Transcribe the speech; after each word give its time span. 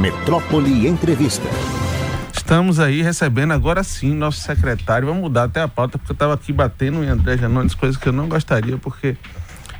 Metrópole 0.00 0.88
Entrevista. 0.88 1.46
Estamos 2.32 2.80
aí 2.80 3.02
recebendo 3.02 3.52
agora 3.52 3.84
sim 3.84 4.14
nosso 4.14 4.40
secretário. 4.40 5.06
Vamos 5.06 5.20
mudar 5.20 5.44
até 5.44 5.60
a 5.60 5.68
pauta, 5.68 5.98
porque 5.98 6.10
eu 6.10 6.14
estava 6.14 6.32
aqui 6.32 6.54
batendo 6.54 7.04
em 7.04 7.08
André 7.08 7.36
Janones, 7.36 7.74
coisas 7.74 7.98
que 7.98 8.08
eu 8.08 8.12
não 8.12 8.26
gostaria, 8.26 8.78
porque 8.78 9.14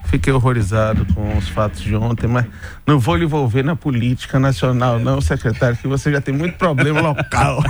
fiquei 0.04 0.30
horrorizado 0.30 1.06
com 1.14 1.38
os 1.38 1.48
fatos 1.48 1.80
de 1.80 1.96
ontem, 1.96 2.26
mas 2.26 2.44
não 2.86 2.98
vou 2.98 3.16
lhe 3.16 3.24
envolver 3.24 3.62
na 3.62 3.74
política 3.74 4.38
nacional, 4.38 4.98
não, 4.98 5.22
secretário, 5.22 5.78
que 5.78 5.88
você 5.88 6.12
já 6.12 6.20
tem 6.20 6.34
muito 6.34 6.58
problema 6.58 7.00
local. 7.00 7.64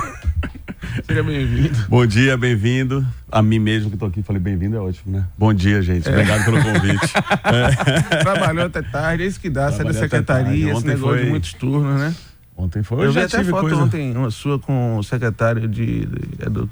Seja 1.07 1.23
bem-vindo. 1.23 1.85
Bom 1.87 2.05
dia, 2.05 2.35
bem-vindo. 2.35 3.07
A 3.31 3.41
mim 3.41 3.59
mesmo 3.59 3.89
que 3.89 3.95
estou 3.95 4.09
aqui, 4.09 4.21
falei 4.21 4.41
bem-vindo, 4.41 4.75
é 4.75 4.79
ótimo, 4.81 5.15
né? 5.15 5.25
Bom 5.37 5.53
dia, 5.53 5.81
gente. 5.81 6.05
É. 6.05 6.11
Obrigado 6.11 6.43
pelo 6.43 6.61
convite. 6.61 7.13
é. 7.45 8.19
Trabalhou 8.23 8.65
até 8.65 8.81
tarde, 8.81 9.23
é 9.23 9.27
isso 9.27 9.39
que 9.39 9.49
dá, 9.49 9.71
sai 9.71 9.85
da 9.85 9.93
secretaria, 9.93 10.73
esse 10.73 10.85
negócio 10.85 11.15
foi... 11.15 11.23
de 11.23 11.29
muitos 11.29 11.53
turnos, 11.53 11.97
né? 11.97 12.13
Ontem 12.61 12.83
foi. 12.83 13.07
Eu 13.07 13.11
vi 13.11 13.21
até 13.21 13.43
foto 13.43 13.61
coisa... 13.61 13.75
ontem, 13.77 14.15
uma 14.15 14.29
sua 14.29 14.59
com 14.59 14.97
o 14.97 15.03
secretário 15.03 15.67
de. 15.67 16.05
de, 16.05 16.21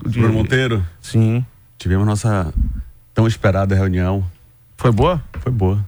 de... 0.08 0.20
Bruno 0.20 0.36
Monteiro? 0.36 0.86
Sim. 1.02 1.44
Tivemos 1.80 2.06
nossa 2.06 2.54
tão 3.12 3.26
esperada 3.26 3.74
reunião. 3.74 4.24
Foi 4.78 4.92
boa? 4.92 5.22
Foi 5.40 5.52
boa. 5.52 5.84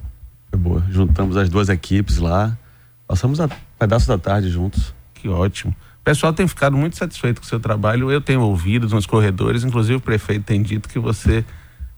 Foi 0.50 0.60
boa. 0.60 0.84
Juntamos 0.90 1.38
as 1.38 1.50
duas 1.50 1.70
equipes 1.70 2.18
lá. 2.18 2.58
Passamos 3.08 3.40
a 3.40 3.48
pedaço 3.78 4.08
da 4.08 4.18
tarde 4.18 4.50
juntos. 4.50 4.92
Que 5.14 5.30
ótimo. 5.30 5.72
O 6.02 6.04
pessoal 6.04 6.34
tem 6.34 6.48
ficado 6.48 6.76
muito 6.76 6.98
satisfeito 6.98 7.40
com 7.40 7.46
o 7.46 7.50
seu 7.50 7.60
trabalho. 7.60 8.12
Eu 8.12 8.22
tenho 8.22 8.42
ouvido 8.42 8.90
nos 8.90 9.06
corredores, 9.06 9.64
inclusive 9.64 9.98
o 9.98 10.02
prefeito 10.02 10.46
tem 10.46 10.64
dito 10.64 10.90
que 10.90 10.98
você 10.98 11.46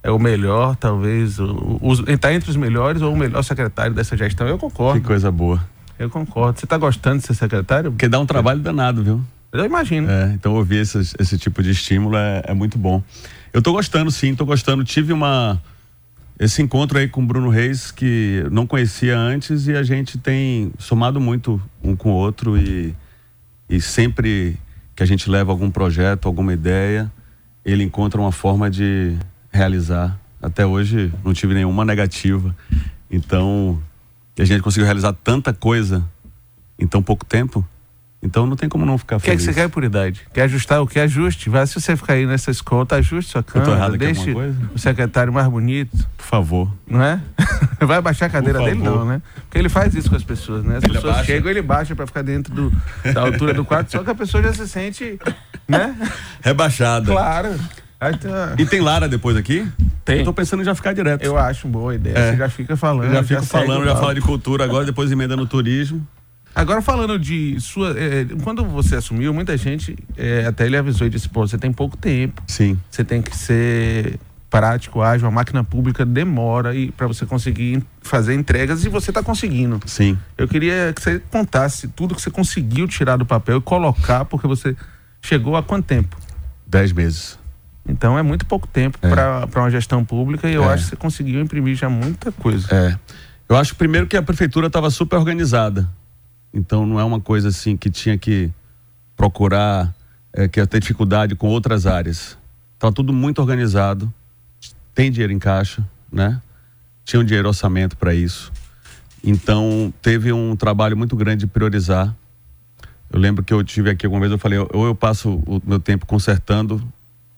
é 0.03 0.11
o 0.11 0.19
melhor, 0.19 0.75
talvez, 0.75 1.37
está 2.09 2.33
entre 2.33 2.49
os 2.49 2.57
melhores 2.57 3.01
ou 3.01 3.13
o 3.13 3.17
melhor 3.17 3.41
secretário 3.43 3.93
dessa 3.93 4.17
gestão. 4.17 4.45
Eu 4.45 4.57
concordo. 4.57 4.99
Que 4.99 5.07
coisa 5.07 5.31
boa. 5.31 5.63
Eu 6.03 6.09
concordo. 6.09 6.59
Você 6.59 6.65
está 6.65 6.77
gostando 6.77 7.19
de 7.19 7.27
ser 7.27 7.33
secretário? 7.33 7.91
Porque 7.91 8.09
dá 8.09 8.19
um 8.19 8.25
trabalho 8.25 8.59
danado, 8.59 9.03
viu? 9.03 9.21
Eu 9.53 9.65
imagino. 9.65 10.09
É, 10.09 10.33
então 10.33 10.53
ouvir 10.53 10.77
esse, 10.77 10.97
esse 11.17 11.37
tipo 11.37 11.63
de 11.63 11.71
estímulo 11.71 12.17
é, 12.17 12.43
é 12.47 12.53
muito 12.53 12.77
bom. 12.77 13.01
Eu 13.53 13.59
estou 13.59 13.73
gostando, 13.73 14.11
sim, 14.11 14.31
estou 14.31 14.45
gostando. 14.45 14.83
Tive 14.83 15.13
uma 15.13 15.61
esse 16.39 16.61
encontro 16.61 16.97
aí 16.97 17.07
com 17.07 17.23
o 17.23 17.25
Bruno 17.25 17.47
Reis 17.47 17.91
que 17.91 18.43
não 18.51 18.67
conhecia 18.67 19.17
antes 19.17 19.67
e 19.67 19.75
a 19.75 19.83
gente 19.83 20.17
tem 20.17 20.73
somado 20.77 21.21
muito 21.21 21.61
um 21.81 21.95
com 21.95 22.09
o 22.09 22.15
outro 22.15 22.57
e, 22.57 22.93
e 23.69 23.79
sempre 23.79 24.57
que 24.95 25.03
a 25.03 25.05
gente 25.05 25.29
leva 25.29 25.51
algum 25.51 25.71
projeto, 25.71 26.27
alguma 26.27 26.51
ideia, 26.51 27.09
ele 27.63 27.83
encontra 27.83 28.19
uma 28.19 28.31
forma 28.31 28.69
de 28.69 29.15
realizar. 29.51 30.19
Até 30.41 30.65
hoje 30.65 31.13
não 31.23 31.33
tive 31.33 31.53
nenhuma 31.53 31.85
negativa. 31.85 32.53
Então, 33.09 33.81
e 34.37 34.41
a 34.41 34.45
gente 34.45 34.61
conseguiu 34.61 34.85
realizar 34.85 35.13
tanta 35.13 35.53
coisa 35.53 36.03
em 36.77 36.87
tão 36.87 37.01
pouco 37.01 37.25
tempo. 37.25 37.65
Então 38.21 38.45
não 38.47 38.55
tem 38.55 38.69
como 38.69 38.85
não 38.85 38.97
ficar 38.97 39.19
feliz. 39.19 39.23
O 39.23 39.25
que, 39.25 39.31
é 39.31 39.35
que 39.35 39.43
você 39.43 39.61
quer 39.61 39.69
por 39.69 39.83
idade? 39.83 40.21
Quer 40.33 40.43
ajustar 40.43 40.81
o 40.81 40.87
que 40.87 40.97
ajuste? 40.97 41.49
Vai, 41.49 41.67
se 41.67 41.73
você 41.79 41.95
ficar 41.97 42.13
aí 42.13 42.25
nessas 42.25 42.61
contas, 42.61 42.99
ajuste 42.99 43.33
sua 43.33 43.43
câmera, 43.43 43.97
deixe 43.97 44.33
o 44.73 44.79
secretário 44.79 45.33
mais 45.33 45.45
bonito. 45.49 46.07
Por 46.17 46.25
favor. 46.25 46.73
Não 46.87 47.03
é? 47.03 47.19
Vai 47.85 48.01
baixar 48.01 48.27
a 48.27 48.29
cadeira 48.29 48.59
dele 48.59 48.81
não, 48.81 49.03
né? 49.03 49.21
Porque 49.35 49.57
ele 49.57 49.67
faz 49.67 49.93
isso 49.93 50.09
com 50.09 50.15
as 50.15 50.23
pessoas, 50.23 50.63
né? 50.63 50.77
As 50.77 50.83
ele 50.83 50.93
pessoas 50.93 51.15
abaixa. 51.15 51.25
chegam, 51.25 51.51
ele 51.51 51.61
baixa 51.61 51.93
para 51.93 52.07
ficar 52.07 52.21
dentro 52.21 52.53
do, 52.53 52.71
da 53.13 53.21
altura 53.21 53.53
do 53.53 53.65
quarto, 53.65 53.91
só 53.91 54.01
que 54.01 54.09
a 54.09 54.15
pessoa 54.15 54.41
já 54.41 54.53
se 54.53 54.69
sente, 54.69 55.19
né? 55.67 55.93
Rebaixada. 56.41 57.11
Claro. 57.11 57.59
Tá... 58.11 58.55
E 58.57 58.65
tem 58.65 58.81
Lara 58.81 59.07
depois 59.07 59.37
aqui? 59.37 59.67
Tem. 60.03 60.19
Eu 60.19 60.25
tô 60.25 60.33
pensando 60.33 60.61
em 60.61 60.65
já 60.65 60.75
ficar 60.75 60.93
direto. 60.93 61.23
Eu 61.23 61.37
acho 61.37 61.67
boa 61.67 61.95
ideia. 61.95 62.17
É. 62.17 62.31
Você 62.31 62.37
já 62.37 62.49
fica 62.49 62.75
falando. 62.75 63.05
Eu 63.05 63.13
já 63.13 63.23
fico 63.23 63.41
já 63.41 63.47
falando, 63.47 63.85
já 63.85 63.95
fala 63.95 64.13
de 64.13 64.21
cultura 64.21 64.63
agora, 64.63 64.85
depois 64.85 65.11
emenda 65.11 65.35
no 65.35 65.45
turismo. 65.45 66.05
Agora 66.55 66.81
falando 66.81 67.17
de 67.17 67.59
sua. 67.59 67.95
É, 67.97 68.25
quando 68.43 68.63
você 68.65 68.95
assumiu, 68.95 69.33
muita 69.33 69.57
gente 69.57 69.97
é, 70.17 70.45
até 70.45 70.65
ele 70.65 70.77
avisou 70.77 71.07
e 71.07 71.09
disse, 71.09 71.27
pô, 71.29 71.47
você 71.47 71.57
tem 71.57 71.71
pouco 71.71 71.97
tempo. 71.97 72.43
Sim. 72.47 72.77
Você 72.89 73.03
tem 73.03 73.21
que 73.21 73.35
ser 73.35 74.19
prático, 74.53 75.01
ágil, 75.01 75.27
a 75.27 75.31
máquina 75.31 75.63
pública 75.63 76.05
demora 76.05 76.75
e 76.75 76.91
para 76.91 77.07
você 77.07 77.25
conseguir 77.25 77.83
fazer 78.03 78.35
entregas 78.35 78.85
e 78.85 78.89
você 78.89 79.09
está 79.09 79.23
conseguindo. 79.23 79.79
Sim. 79.87 80.15
Eu 80.37 80.47
queria 80.47 80.93
que 80.93 81.01
você 81.01 81.19
contasse 81.31 81.87
tudo 81.87 82.13
que 82.13 82.21
você 82.21 82.29
conseguiu 82.29 82.87
tirar 82.87 83.17
do 83.17 83.25
papel 83.25 83.57
e 83.57 83.61
colocar, 83.61 84.25
porque 84.25 84.45
você 84.45 84.75
chegou 85.19 85.55
há 85.55 85.63
quanto 85.63 85.85
tempo? 85.85 86.15
Dez 86.67 86.91
meses. 86.91 87.39
Então 87.87 88.17
é 88.17 88.21
muito 88.21 88.45
pouco 88.45 88.67
tempo 88.67 88.97
é. 89.01 89.09
para 89.09 89.61
uma 89.61 89.69
gestão 89.69 90.03
pública 90.05 90.49
e 90.49 90.53
eu 90.53 90.63
é. 90.63 90.73
acho 90.73 90.83
que 90.83 90.89
você 90.91 90.95
conseguiu 90.95 91.41
imprimir 91.41 91.75
já 91.75 91.89
muita 91.89 92.31
coisa. 92.31 92.67
É. 92.73 92.97
Eu 93.47 93.57
acho 93.57 93.75
primeiro 93.75 94.07
que 94.07 94.15
a 94.15 94.21
prefeitura 94.21 94.67
estava 94.67 94.89
super 94.89 95.17
organizada. 95.17 95.87
Então 96.53 96.85
não 96.85 96.99
é 96.99 97.03
uma 97.03 97.19
coisa 97.19 97.49
assim 97.49 97.75
que 97.75 97.89
tinha 97.89 98.17
que 98.17 98.51
procurar, 99.15 99.93
é, 100.31 100.47
que 100.47 100.59
ia 100.59 100.67
ter 100.67 100.79
dificuldade 100.79 101.35
com 101.35 101.47
outras 101.47 101.85
áreas. 101.85 102.37
Estava 102.75 102.93
tudo 102.93 103.11
muito 103.11 103.39
organizado, 103.39 104.11
tem 104.93 105.11
dinheiro 105.11 105.33
em 105.33 105.39
caixa, 105.39 105.85
né? 106.11 106.41
Tinha 107.03 107.19
um 107.19 107.23
dinheiro 107.23 107.47
orçamento 107.47 107.97
para 107.97 108.13
isso. 108.13 108.51
Então 109.23 109.93
teve 110.01 110.31
um 110.31 110.55
trabalho 110.55 110.95
muito 110.95 111.15
grande 111.15 111.41
de 111.41 111.47
priorizar. 111.47 112.15
Eu 113.11 113.19
lembro 113.19 113.43
que 113.43 113.53
eu 113.53 113.63
tive 113.63 113.89
aqui 113.89 114.05
alguma 114.05 114.21
vez, 114.21 114.31
eu 114.31 114.39
falei, 114.39 114.59
ou 114.59 114.85
eu 114.85 114.95
passo 114.95 115.41
o 115.45 115.61
meu 115.65 115.79
tempo 115.79 116.05
consertando 116.05 116.81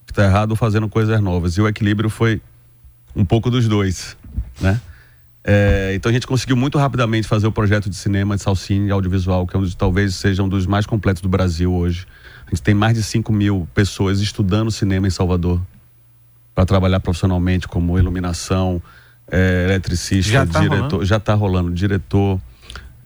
que 0.06 0.12
está 0.12 0.24
errado 0.26 0.56
fazendo 0.56 0.88
coisas 0.88 1.20
novas. 1.22 1.58
E 1.58 1.62
o 1.62 1.68
equilíbrio 1.68 2.10
foi 2.10 2.42
um 3.16 3.26
pouco 3.26 3.50
dos 3.50 3.68
dois, 3.68 4.18
né? 4.60 4.80
É, 5.48 5.94
então 5.94 6.10
a 6.10 6.14
gente 6.14 6.26
conseguiu 6.26 6.56
muito 6.56 6.78
rapidamente 6.80 7.28
fazer 7.28 7.46
o 7.46 7.52
projeto 7.52 7.88
de 7.88 7.96
cinema 7.96 8.36
de 8.36 8.42
Salcine 8.42 8.90
audiovisual, 8.90 9.46
que 9.46 9.56
é 9.56 9.60
um 9.60 9.62
dos, 9.62 9.76
talvez 9.76 10.16
seja 10.16 10.42
um 10.42 10.50
dos 10.50 10.66
mais 10.66 10.88
completos 10.88 11.22
do 11.22 11.30
Brasil 11.30 11.72
hoje. 11.72 12.08
A 12.48 12.50
gente 12.50 12.64
tem 12.64 12.74
mais 12.74 12.96
de 12.96 13.04
5 13.04 13.32
mil 13.32 13.68
pessoas 13.74 14.20
estudando 14.20 14.72
cinema 14.72 15.06
em 15.06 15.12
Salvador 15.12 15.62
para 16.56 16.66
trabalhar 16.66 17.00
profissionalmente 17.00 17.68
como 17.68 18.00
iluminação, 18.00 18.82
é, 19.30 19.66
eletricista, 19.66 20.32
já 20.32 20.46
tá 20.48 20.60
diretor, 20.62 20.86
rolando? 20.86 21.06
já 21.06 21.18
está 21.18 21.34
rolando, 21.36 21.72
diretor, 21.72 22.42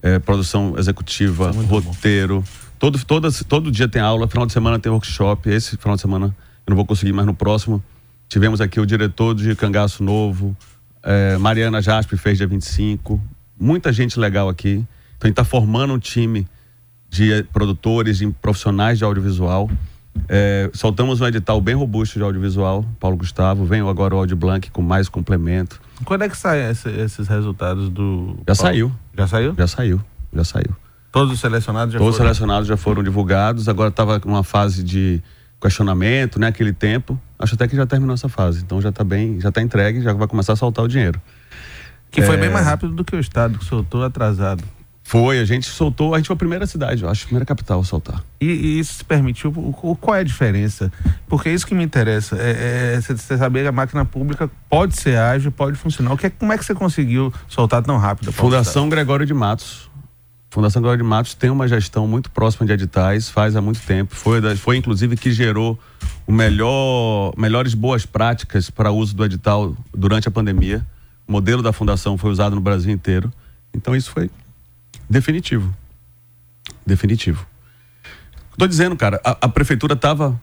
é, 0.02 0.18
produção 0.20 0.76
executiva, 0.78 1.52
é 1.54 1.66
roteiro. 1.66 2.42
Todo, 2.78 3.04
todo, 3.04 3.30
todo 3.44 3.70
dia 3.70 3.90
tem 3.90 4.02
aula, 4.02 4.28
final 4.30 4.46
de 4.46 4.54
semana 4.54 4.80
tem 4.80 4.90
workshop. 4.90 5.50
Esse 5.50 5.76
final 5.76 5.96
de 5.96 6.02
semana 6.02 6.34
eu 6.70 6.72
não 6.72 6.76
vou 6.76 6.86
conseguir, 6.86 7.12
mas 7.12 7.26
no 7.26 7.34
próximo 7.34 7.84
tivemos 8.28 8.62
aqui 8.62 8.80
o 8.80 8.86
diretor 8.86 9.34
de 9.34 9.56
Cangaço 9.56 10.04
Novo, 10.04 10.56
é, 11.02 11.36
Mariana 11.38 11.82
Jaspe 11.82 12.16
fez 12.16 12.38
dia 12.38 12.46
25, 12.46 13.20
muita 13.60 13.92
gente 13.92 14.20
legal 14.20 14.48
aqui. 14.48 14.86
Então 15.18 15.26
a 15.26 15.28
gente 15.28 15.34
está 15.34 15.44
formando 15.44 15.94
um 15.94 16.00
time 16.00 16.48
de 17.10 17.44
produtores, 17.52 18.20
de 18.20 18.28
profissionais 18.34 19.00
de 19.00 19.04
audiovisual. 19.04 19.70
É, 20.28 20.70
soltamos 20.74 21.22
um 21.22 21.26
edital 21.28 21.60
bem 21.60 21.74
robusto 21.74 22.20
de 22.20 22.24
audiovisual, 22.24 22.86
Paulo 23.00 23.18
Gustavo. 23.18 23.66
Venho 23.66 23.90
agora 23.90 24.16
o 24.16 24.20
Audio 24.20 24.38
Blank 24.38 24.70
com 24.70 24.82
mais 24.82 25.10
complemento. 25.10 25.82
Quando 26.06 26.24
é 26.24 26.30
que 26.30 26.38
saem 26.38 26.70
esse, 26.70 26.88
esses 26.90 27.28
resultados 27.28 27.90
do. 27.90 28.38
Já 28.48 28.56
Paulo? 28.56 28.56
saiu. 28.56 28.92
Já 29.18 29.28
saiu? 29.28 29.56
Já 29.58 29.68
saiu. 29.68 30.02
Já 30.34 30.44
saiu. 30.44 30.76
Todos 31.12 31.34
os 31.34 31.40
selecionados 31.40 31.94
já 31.94 32.00
Todos 32.00 32.16
foram? 32.16 32.30
os 32.30 32.38
selecionados 32.38 32.68
já 32.68 32.78
foram 32.78 33.02
divulgados. 33.02 33.68
Agora 33.68 33.90
estava 33.90 34.22
numa 34.24 34.44
fase 34.44 34.84
de 34.84 35.22
questionamento, 35.60 36.40
né? 36.40 36.48
Aquele 36.48 36.74
tempo. 36.74 37.20
Acho 37.38 37.56
até 37.56 37.68
que 37.68 37.76
já 37.76 37.86
terminou 37.86 38.14
essa 38.14 38.30
fase. 38.30 38.62
Então 38.62 38.82
já 38.82 38.90
está 38.90 39.04
bem, 39.04 39.40
já 39.40 39.50
está 39.50 39.62
entregue, 39.62 40.02
já 40.02 40.14
vai 40.14 40.28
começar 40.28 40.54
a 40.54 40.56
soltar 40.56 40.86
o 40.86 40.88
dinheiro. 40.88 41.22
Que 42.12 42.22
é... 42.22 42.26
foi 42.26 42.38
bem 42.38 42.50
mais 42.50 42.66
rápido 42.66 42.94
do 42.94 43.04
que 43.04 43.16
o 43.16 43.20
Estado, 43.20 43.60
que 43.60 43.66
soltou 43.66 44.04
atrasado. 44.04 44.64
Foi, 45.10 45.40
a 45.40 45.46
gente 45.46 45.66
soltou, 45.66 46.14
a 46.14 46.18
gente 46.18 46.28
foi 46.28 46.36
a 46.36 46.38
primeira 46.38 46.68
cidade, 46.68 47.02
eu 47.02 47.10
acho, 47.10 47.24
a 47.24 47.26
primeira 47.26 47.44
capital 47.44 47.80
a 47.80 47.84
soltar. 47.84 48.24
E, 48.40 48.46
e 48.46 48.80
isso 48.80 48.94
se 48.94 49.04
permitiu, 49.04 49.50
o, 49.50 49.98
qual 50.00 50.16
é 50.16 50.20
a 50.20 50.24
diferença? 50.24 50.92
Porque 51.28 51.50
é 51.50 51.52
isso 51.52 51.66
que 51.66 51.74
me 51.74 51.84
interessa, 51.84 52.38
é, 52.40 52.94
é 52.94 53.02
você 53.02 53.36
saber 53.36 53.64
que 53.64 53.70
a 53.70 53.72
máquina 53.72 54.06
pública 54.06 54.48
pode 54.70 54.96
ser 55.00 55.18
ágil, 55.18 55.52
pode 55.52 55.78
funcionar. 55.78 56.14
O 56.14 56.18
que 56.18 56.28
é, 56.28 56.30
como 56.30 56.54
é 56.54 56.58
que 56.60 56.64
você 56.64 56.76
conseguiu 56.76 57.34
soltar 57.48 57.82
tão 57.82 57.98
rápido? 57.98 58.32
Fundação 58.32 58.88
Gregório 58.88 59.26
de 59.26 59.34
Matos, 59.34 59.89
Fundação 60.50 60.82
Glória 60.82 60.98
de 60.98 61.08
Matos 61.08 61.36
tem 61.36 61.52
uma 61.52 61.68
gestão 61.68 62.08
muito 62.08 62.32
próxima 62.32 62.66
de 62.66 62.74
editais, 62.74 63.30
faz 63.30 63.56
há 63.56 63.62
muito 63.62 63.80
tempo. 63.82 64.16
Foi, 64.16 64.42
foi 64.56 64.78
inclusive 64.78 65.16
que 65.16 65.32
gerou 65.32 65.80
o 66.26 66.32
melhor, 66.32 67.34
melhores 67.38 67.76
boas 67.76 68.04
práticas 68.04 68.70
para 68.70 68.92
uso 68.92 69.16
do 69.16 69.24
edital 69.24 69.76
durante 69.94 70.28
a 70.28 70.32
pandemia. 70.32 70.86
O 71.28 71.32
modelo 71.32 71.62
da 71.62 71.72
fundação 71.72 72.18
foi 72.18 72.32
usado 72.32 72.56
no 72.56 72.62
Brasil 72.62 72.92
inteiro. 72.92 73.32
Então 73.72 73.96
isso 73.96 74.10
foi 74.10 74.32
definitivo. 75.08 75.72
Definitivo. 76.84 77.46
Estou 78.52 78.68
dizendo, 78.68 78.96
cara, 78.96 79.22
a, 79.24 79.38
a 79.42 79.50
prefeitura 79.50 79.96
tava, 79.96 80.40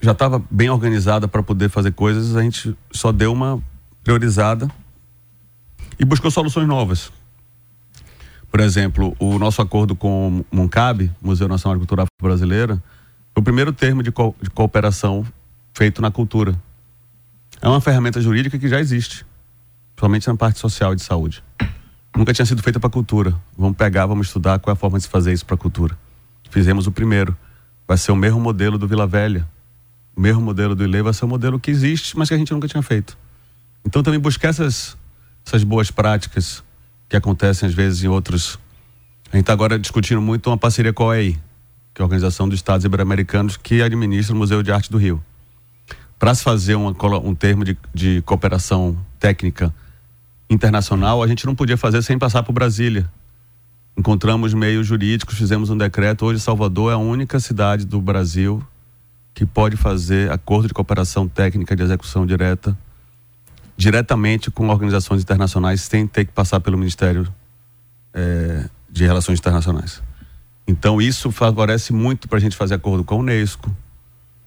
já 0.00 0.12
estava 0.12 0.42
bem 0.50 0.68
organizada 0.68 1.26
para 1.26 1.42
poder 1.42 1.70
fazer 1.70 1.92
coisas, 1.92 2.36
a 2.36 2.42
gente 2.42 2.76
só 2.90 3.10
deu 3.10 3.32
uma 3.32 3.62
priorizada 4.04 4.70
e 5.98 6.04
buscou 6.04 6.30
soluções 6.30 6.68
novas. 6.68 7.10
Por 8.52 8.60
exemplo, 8.60 9.16
o 9.18 9.38
nosso 9.38 9.62
acordo 9.62 9.96
com 9.96 10.44
o 10.50 10.56
MUNCAB, 10.56 11.10
Museu 11.22 11.48
Nacional 11.48 11.76
de 11.76 11.80
Cultura 11.80 12.04
Brasileira, 12.20 12.74
foi 13.32 13.40
o 13.40 13.42
primeiro 13.42 13.72
termo 13.72 14.02
de, 14.02 14.12
co 14.12 14.36
de 14.42 14.50
cooperação 14.50 15.24
feito 15.72 16.02
na 16.02 16.10
cultura. 16.10 16.54
É 17.62 17.66
uma 17.66 17.80
ferramenta 17.80 18.20
jurídica 18.20 18.58
que 18.58 18.68
já 18.68 18.78
existe, 18.78 19.24
somente 19.98 20.28
na 20.28 20.36
parte 20.36 20.58
social 20.58 20.92
e 20.92 20.96
de 20.96 21.02
saúde. 21.02 21.42
Nunca 22.14 22.34
tinha 22.34 22.44
sido 22.44 22.62
feita 22.62 22.78
para 22.78 22.90
cultura. 22.90 23.34
Vamos 23.56 23.74
pegar, 23.74 24.04
vamos 24.04 24.26
estudar 24.26 24.58
qual 24.58 24.72
é 24.72 24.76
a 24.76 24.78
forma 24.78 24.98
de 24.98 25.04
se 25.04 25.08
fazer 25.08 25.32
isso 25.32 25.46
para 25.46 25.56
cultura. 25.56 25.98
fizemos 26.50 26.86
o 26.86 26.92
primeiro. 26.92 27.34
Vai 27.88 27.96
ser 27.96 28.12
o 28.12 28.16
mesmo 28.16 28.38
modelo 28.38 28.76
do 28.76 28.86
Vila 28.86 29.06
Velha. 29.06 29.48
O 30.14 30.20
mesmo 30.20 30.42
modelo 30.42 30.74
do 30.74 30.84
Ilê 30.84 31.00
vai 31.00 31.14
ser 31.14 31.24
o 31.24 31.28
modelo 31.28 31.58
que 31.58 31.70
existe, 31.70 32.18
mas 32.18 32.28
que 32.28 32.34
a 32.34 32.38
gente 32.38 32.52
nunca 32.52 32.68
tinha 32.68 32.82
feito. 32.82 33.16
Então 33.82 34.02
também 34.02 34.20
buscar 34.20 34.48
essas, 34.48 34.94
essas 35.42 35.64
boas 35.64 35.90
práticas 35.90 36.62
que 37.12 37.16
acontecem 37.16 37.68
às 37.68 37.74
vezes 37.74 38.02
em 38.02 38.08
outros. 38.08 38.58
A 39.30 39.36
gente 39.36 39.42
está 39.42 39.52
agora 39.52 39.78
discutindo 39.78 40.22
muito 40.22 40.48
uma 40.48 40.56
parceria 40.56 40.94
com 40.94 41.02
a 41.02 41.06
OEI, 41.08 41.38
que 41.92 42.00
é 42.00 42.02
a 42.02 42.04
Organização 42.06 42.48
dos 42.48 42.58
Estados 42.58 42.86
Ibero-Americanos, 42.86 43.58
que 43.58 43.82
administra 43.82 44.34
o 44.34 44.38
Museu 44.38 44.62
de 44.62 44.72
Arte 44.72 44.90
do 44.90 44.96
Rio. 44.96 45.22
Para 46.18 46.34
se 46.34 46.42
fazer 46.42 46.74
uma, 46.74 46.90
um 47.22 47.34
termo 47.34 47.66
de, 47.66 47.76
de 47.92 48.22
cooperação 48.22 48.96
técnica 49.20 49.74
internacional, 50.48 51.22
a 51.22 51.26
gente 51.26 51.44
não 51.44 51.54
podia 51.54 51.76
fazer 51.76 52.00
sem 52.00 52.18
passar 52.18 52.42
por 52.44 52.54
Brasília. 52.54 53.06
Encontramos 53.94 54.54
meios 54.54 54.86
jurídicos, 54.86 55.36
fizemos 55.36 55.68
um 55.68 55.76
decreto. 55.76 56.24
Hoje, 56.24 56.40
Salvador 56.40 56.92
é 56.92 56.94
a 56.94 56.98
única 56.98 57.38
cidade 57.38 57.84
do 57.84 58.00
Brasil 58.00 58.64
que 59.34 59.44
pode 59.44 59.76
fazer 59.76 60.32
acordo 60.32 60.68
de 60.68 60.72
cooperação 60.72 61.28
técnica 61.28 61.76
de 61.76 61.82
execução 61.82 62.24
direta 62.24 62.74
diretamente 63.82 64.48
com 64.48 64.68
organizações 64.68 65.22
internacionais 65.22 65.80
sem 65.82 66.06
ter 66.06 66.24
que 66.24 66.30
passar 66.30 66.60
pelo 66.60 66.78
Ministério 66.78 67.26
é, 68.14 68.66
de 68.88 69.04
Relações 69.04 69.40
Internacionais. 69.40 70.00
Então 70.68 71.02
isso 71.02 71.32
favorece 71.32 71.92
muito 71.92 72.28
para 72.28 72.38
a 72.38 72.40
gente 72.40 72.56
fazer 72.56 72.74
acordo 72.74 73.02
com 73.02 73.16
a 73.16 73.18
Unesco, 73.18 73.74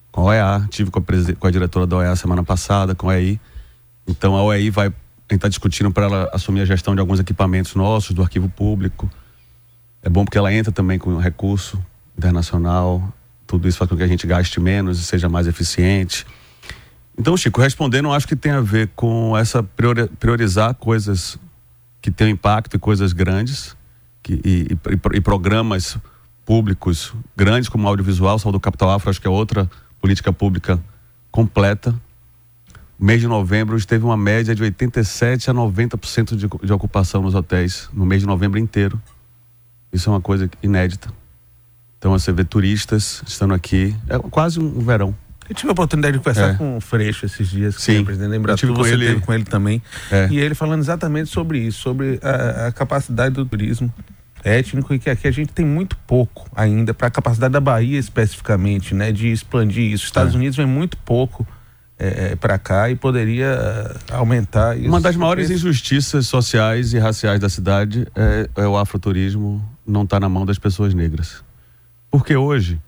com 0.09 0.21
a 0.21 0.23
OEA. 0.25 0.67
Tive 0.69 0.89
com 0.89 0.99
a, 0.99 1.03
com 1.37 1.47
a 1.47 1.51
diretora 1.51 1.85
da 1.85 1.97
OEA 1.97 2.15
semana 2.15 2.43
passada, 2.43 2.95
com 2.95 3.09
a 3.09 3.13
OEI. 3.13 3.37
Então 4.07 4.37
a 4.37 4.43
OEI 4.43 4.69
vai 4.69 4.93
está 5.29 5.49
discutindo 5.49 5.91
para 5.91 6.05
ela 6.05 6.29
assumir 6.31 6.61
a 6.61 6.65
gestão 6.65 6.93
de 6.93 7.01
alguns 7.01 7.19
equipamentos 7.19 7.75
nossos 7.75 8.15
do 8.15 8.21
arquivo 8.21 8.47
público. 8.47 9.11
É 10.01 10.07
bom 10.07 10.23
porque 10.23 10.37
ela 10.37 10.53
entra 10.53 10.71
também 10.71 10.97
com 10.97 11.09
um 11.09 11.19
recurso 11.19 11.83
internacional. 12.17 13.11
Tudo 13.45 13.67
isso 13.67 13.77
faz 13.77 13.89
com 13.89 13.97
que 13.97 14.03
a 14.03 14.07
gente 14.07 14.25
gaste 14.25 14.61
menos 14.61 14.97
e 14.99 15.03
seja 15.03 15.27
mais 15.27 15.45
eficiente. 15.45 16.25
Então, 17.17 17.37
Chico, 17.37 17.61
respondendo, 17.61 18.11
acho 18.11 18.27
que 18.27 18.35
tem 18.35 18.51
a 18.51 18.61
ver 18.61 18.89
com 18.95 19.37
essa 19.37 19.63
priori 19.63 20.07
priorizar 20.19 20.75
coisas 20.75 21.37
que 22.01 22.11
têm 22.11 22.31
impacto 22.31 22.75
e 22.75 22.79
coisas 22.79 23.13
grandes 23.13 23.75
que, 24.21 24.33
e, 24.43 24.67
e, 24.73 25.17
e, 25.17 25.21
programas 25.21 25.97
públicos 26.45 27.13
grandes 27.35 27.69
como 27.69 27.85
o 27.85 27.87
audiovisual, 27.87 28.37
Saúde 28.37 28.57
do 28.57 28.59
Capital 28.59 28.91
Afro, 28.91 29.09
acho 29.09 29.21
que 29.21 29.27
é 29.27 29.29
outra 29.29 29.69
política 29.99 30.33
pública 30.33 30.79
completa. 31.31 31.95
Mês 32.99 33.21
de 33.21 33.27
novembro 33.27 33.83
teve 33.85 34.05
uma 34.05 34.17
média 34.17 34.53
de 34.53 34.63
87 34.63 35.49
a 35.49 35.53
90% 35.53 36.35
de, 36.35 36.47
de 36.47 36.73
ocupação 36.73 37.21
nos 37.21 37.33
hotéis 37.33 37.89
no 37.93 38.05
mês 38.05 38.21
de 38.21 38.27
novembro 38.27 38.59
inteiro. 38.59 39.01
Isso 39.91 40.09
é 40.09 40.13
uma 40.13 40.21
coisa 40.21 40.49
inédita. 40.61 41.11
Então 41.97 42.11
você 42.11 42.31
vê 42.31 42.43
turistas 42.43 43.23
estando 43.27 43.53
aqui, 43.53 43.95
é 44.07 44.17
quase 44.29 44.59
um 44.59 44.79
verão. 44.79 45.15
Eu 45.47 45.55
tive 45.55 45.69
a 45.69 45.71
oportunidade 45.73 46.17
de 46.17 46.23
conversar 46.23 46.51
é. 46.51 46.53
com 46.55 46.77
o 46.77 46.81
Freixo 46.81 47.25
esses 47.25 47.47
dias, 47.47 47.75
Sim. 47.75 47.99
o 47.99 48.05
presidente 48.05 48.29
lembrar 48.29 48.57
tudo, 48.57 48.73
você 48.73 48.93
ele... 48.93 49.07
teve 49.07 49.21
com 49.21 49.33
ele 49.33 49.43
também. 49.43 49.81
É. 50.11 50.27
E 50.31 50.39
ele 50.39 50.55
falando 50.55 50.81
exatamente 50.81 51.29
sobre 51.29 51.59
isso, 51.59 51.79
sobre 51.81 52.19
a, 52.23 52.67
a, 52.67 52.71
capacidade 52.71 53.35
do 53.35 53.45
turismo 53.45 53.93
étnico 54.43 54.93
e 54.93 54.99
que 54.99 55.09
aqui 55.09 55.27
a 55.27 55.31
gente 55.31 55.53
tem 55.53 55.65
muito 55.65 55.95
pouco 56.07 56.47
ainda 56.55 56.93
para 56.93 57.07
a 57.07 57.11
capacidade 57.11 57.51
da 57.51 57.59
Bahia 57.59 57.97
especificamente, 57.99 58.93
né, 58.93 59.11
de 59.11 59.31
expandir 59.31 59.83
isso. 59.83 60.03
Os 60.03 60.09
Estados 60.09 60.33
é. 60.33 60.37
Unidos 60.37 60.57
vem 60.57 60.65
muito 60.65 60.97
pouco 60.97 61.45
é, 61.97 62.31
é 62.31 62.35
para 62.35 62.57
cá 62.57 62.89
e 62.89 62.95
poderia 62.95 63.45
é, 63.45 64.13
aumentar 64.13 64.77
isso. 64.77 64.87
Uma 64.87 64.99
das 64.99 65.15
maiores 65.15 65.49
injustiças 65.49 66.27
sociais 66.27 66.93
e 66.93 66.99
raciais 66.99 67.39
da 67.39 67.49
cidade 67.49 68.07
é, 68.15 68.49
é 68.55 68.67
o 68.67 68.77
afroturismo 68.77 69.63
não 69.85 70.03
estar 70.03 70.17
tá 70.17 70.19
na 70.19 70.29
mão 70.29 70.45
das 70.45 70.59
pessoas 70.59 70.93
negras. 70.93 71.43
Porque 72.11 72.35
hoje 72.35 72.79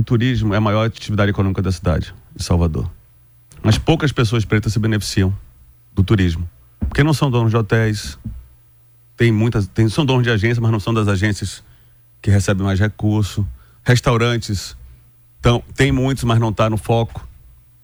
o 0.00 0.02
turismo 0.02 0.54
é 0.54 0.56
a 0.56 0.60
maior 0.60 0.86
atividade 0.86 1.30
econômica 1.30 1.62
da 1.62 1.70
cidade, 1.70 2.14
de 2.34 2.42
Salvador. 2.42 2.90
Mas 3.62 3.76
poucas 3.76 4.10
pessoas 4.10 4.44
pretas 4.44 4.72
se 4.72 4.78
beneficiam 4.78 5.34
do 5.92 6.02
turismo. 6.02 6.48
Porque 6.80 7.04
não 7.04 7.12
são 7.12 7.30
donos 7.30 7.50
de 7.50 7.56
hotéis, 7.56 8.18
tem 9.16 9.30
muitas, 9.30 9.66
tem, 9.66 9.88
são 9.88 10.04
donos 10.04 10.24
de 10.24 10.30
agências, 10.30 10.58
mas 10.58 10.72
não 10.72 10.80
são 10.80 10.94
das 10.94 11.06
agências 11.06 11.62
que 12.22 12.30
recebem 12.30 12.64
mais 12.64 12.80
recurso. 12.80 13.46
Restaurantes, 13.84 14.74
tão, 15.42 15.62
tem 15.76 15.92
muitos, 15.92 16.24
mas 16.24 16.40
não 16.40 16.48
está 16.48 16.70
no 16.70 16.78
foco. 16.78 17.28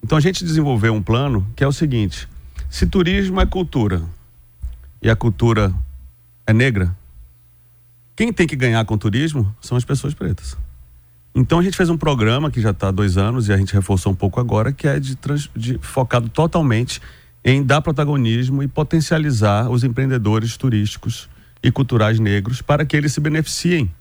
Então 0.02 0.16
a 0.16 0.20
gente 0.20 0.42
desenvolveu 0.42 0.94
um 0.94 1.02
plano 1.02 1.46
que 1.54 1.62
é 1.62 1.68
o 1.68 1.72
seguinte: 1.72 2.26
se 2.70 2.86
turismo 2.86 3.40
é 3.40 3.46
cultura 3.46 4.02
e 5.02 5.10
a 5.10 5.16
cultura 5.16 5.74
é 6.46 6.52
negra, 6.54 6.96
quem 8.14 8.32
tem 8.32 8.46
que 8.46 8.56
ganhar 8.56 8.82
com 8.86 8.94
o 8.94 8.98
turismo 8.98 9.54
são 9.60 9.76
as 9.76 9.84
pessoas 9.84 10.14
pretas. 10.14 10.56
Então 11.38 11.58
a 11.58 11.62
gente 11.62 11.76
fez 11.76 11.90
um 11.90 11.98
programa 11.98 12.50
que 12.50 12.62
já 12.62 12.70
está 12.70 12.88
há 12.88 12.90
dois 12.90 13.18
anos 13.18 13.46
e 13.46 13.52
a 13.52 13.58
gente 13.58 13.74
reforçou 13.74 14.10
um 14.10 14.14
pouco 14.14 14.40
agora, 14.40 14.72
que 14.72 14.88
é 14.88 14.98
de, 14.98 15.14
trans, 15.16 15.50
de, 15.54 15.76
focado 15.82 16.30
totalmente 16.30 16.98
em 17.44 17.62
dar 17.62 17.82
protagonismo 17.82 18.62
e 18.62 18.66
potencializar 18.66 19.68
os 19.68 19.84
empreendedores 19.84 20.56
turísticos 20.56 21.28
e 21.62 21.70
culturais 21.70 22.18
negros 22.18 22.62
para 22.62 22.86
que 22.86 22.96
eles 22.96 23.12
se 23.12 23.20
beneficiem 23.20 23.92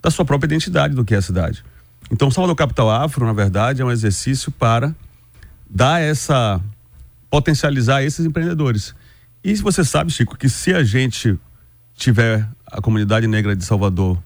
da 0.00 0.08
sua 0.08 0.24
própria 0.24 0.46
identidade 0.46 0.94
do 0.94 1.04
que 1.04 1.16
é 1.16 1.18
a 1.18 1.22
cidade. 1.22 1.64
Então, 2.12 2.30
Salvador 2.30 2.54
Capital 2.54 2.90
Afro, 2.92 3.26
na 3.26 3.32
verdade, 3.32 3.82
é 3.82 3.84
um 3.84 3.90
exercício 3.90 4.52
para 4.52 4.94
dar 5.68 6.00
essa 6.00 6.60
potencializar 7.28 8.04
esses 8.04 8.24
empreendedores. 8.24 8.94
E 9.42 9.52
você 9.56 9.84
sabe, 9.84 10.12
Chico, 10.12 10.38
que 10.38 10.48
se 10.48 10.72
a 10.72 10.84
gente 10.84 11.36
tiver 11.96 12.48
a 12.70 12.80
comunidade 12.80 13.26
negra 13.26 13.56
de 13.56 13.64
Salvador 13.64 14.22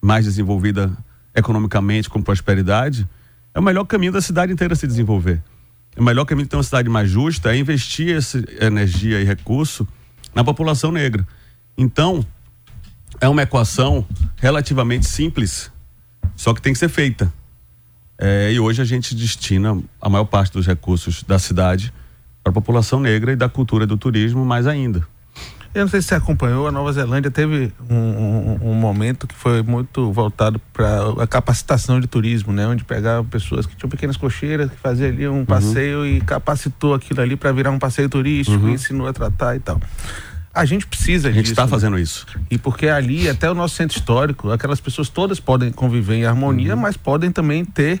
mais 0.00 0.24
desenvolvida 0.24 0.90
economicamente, 1.34 2.08
com 2.08 2.22
prosperidade, 2.22 3.08
é 3.54 3.60
o 3.60 3.62
melhor 3.62 3.84
caminho 3.84 4.12
da 4.12 4.20
cidade 4.20 4.52
inteira 4.52 4.74
se 4.74 4.86
desenvolver. 4.86 5.42
É 5.94 6.00
o 6.00 6.04
melhor 6.04 6.24
caminho 6.24 6.46
de 6.46 6.50
ter 6.50 6.56
uma 6.56 6.62
cidade 6.62 6.88
mais 6.88 7.10
justa 7.10 7.54
é 7.54 7.58
investir 7.58 8.16
essa 8.16 8.42
energia 8.60 9.20
e 9.20 9.24
recurso 9.24 9.86
na 10.34 10.42
população 10.42 10.90
negra. 10.90 11.26
Então, 11.76 12.24
é 13.20 13.28
uma 13.28 13.42
equação 13.42 14.06
relativamente 14.36 15.06
simples, 15.06 15.70
só 16.34 16.54
que 16.54 16.62
tem 16.62 16.72
que 16.72 16.78
ser 16.78 16.88
feita. 16.88 17.32
É, 18.18 18.52
e 18.52 18.60
hoje 18.60 18.80
a 18.80 18.84
gente 18.84 19.14
destina 19.14 19.80
a 20.00 20.08
maior 20.08 20.24
parte 20.24 20.52
dos 20.52 20.66
recursos 20.66 21.22
da 21.22 21.38
cidade 21.38 21.92
para 22.42 22.50
a 22.50 22.54
população 22.54 23.00
negra 23.00 23.32
e 23.32 23.36
da 23.36 23.48
cultura 23.48 23.86
do 23.86 23.96
turismo 23.96 24.44
mais 24.44 24.66
ainda. 24.66 25.06
Eu 25.74 25.82
não 25.82 25.88
sei 25.88 26.02
se 26.02 26.08
você 26.08 26.14
acompanhou, 26.14 26.68
a 26.68 26.72
Nova 26.72 26.92
Zelândia 26.92 27.30
teve 27.30 27.72
um, 27.88 27.94
um, 27.96 28.58
um 28.70 28.74
momento 28.74 29.26
que 29.26 29.34
foi 29.34 29.62
muito 29.62 30.12
voltado 30.12 30.60
para 30.72 31.22
a 31.22 31.26
capacitação 31.26 31.98
de 31.98 32.06
turismo, 32.06 32.52
né? 32.52 32.66
Onde 32.66 32.84
pegavam 32.84 33.24
pessoas 33.24 33.64
que 33.64 33.74
tinham 33.74 33.88
pequenas 33.88 34.18
cocheiras, 34.18 34.70
que 34.70 34.76
faziam 34.76 35.08
ali 35.08 35.26
um 35.26 35.38
uhum. 35.38 35.44
passeio 35.46 36.04
e 36.04 36.20
capacitou 36.20 36.92
aquilo 36.92 37.22
ali 37.22 37.36
para 37.36 37.50
virar 37.52 37.70
um 37.70 37.78
passeio 37.78 38.08
turístico, 38.08 38.62
uhum. 38.66 38.70
ensinou 38.72 39.06
a 39.06 39.14
tratar 39.14 39.56
e 39.56 39.60
tal. 39.60 39.80
A 40.54 40.66
gente 40.66 40.86
precisa 40.86 41.28
disso. 41.28 41.40
A 41.40 41.42
gente 41.42 41.50
está 41.50 41.66
fazendo 41.66 41.96
né? 41.96 42.02
isso. 42.02 42.26
E 42.50 42.58
porque 42.58 42.88
ali, 42.88 43.26
até 43.26 43.50
o 43.50 43.54
nosso 43.54 43.74
centro 43.74 43.96
histórico, 43.96 44.50
aquelas 44.50 44.80
pessoas 44.80 45.08
todas 45.08 45.40
podem 45.40 45.72
conviver 45.72 46.16
em 46.16 46.26
harmonia, 46.26 46.74
uhum. 46.74 46.80
mas 46.80 46.98
podem 46.98 47.32
também 47.32 47.64
ter 47.64 48.00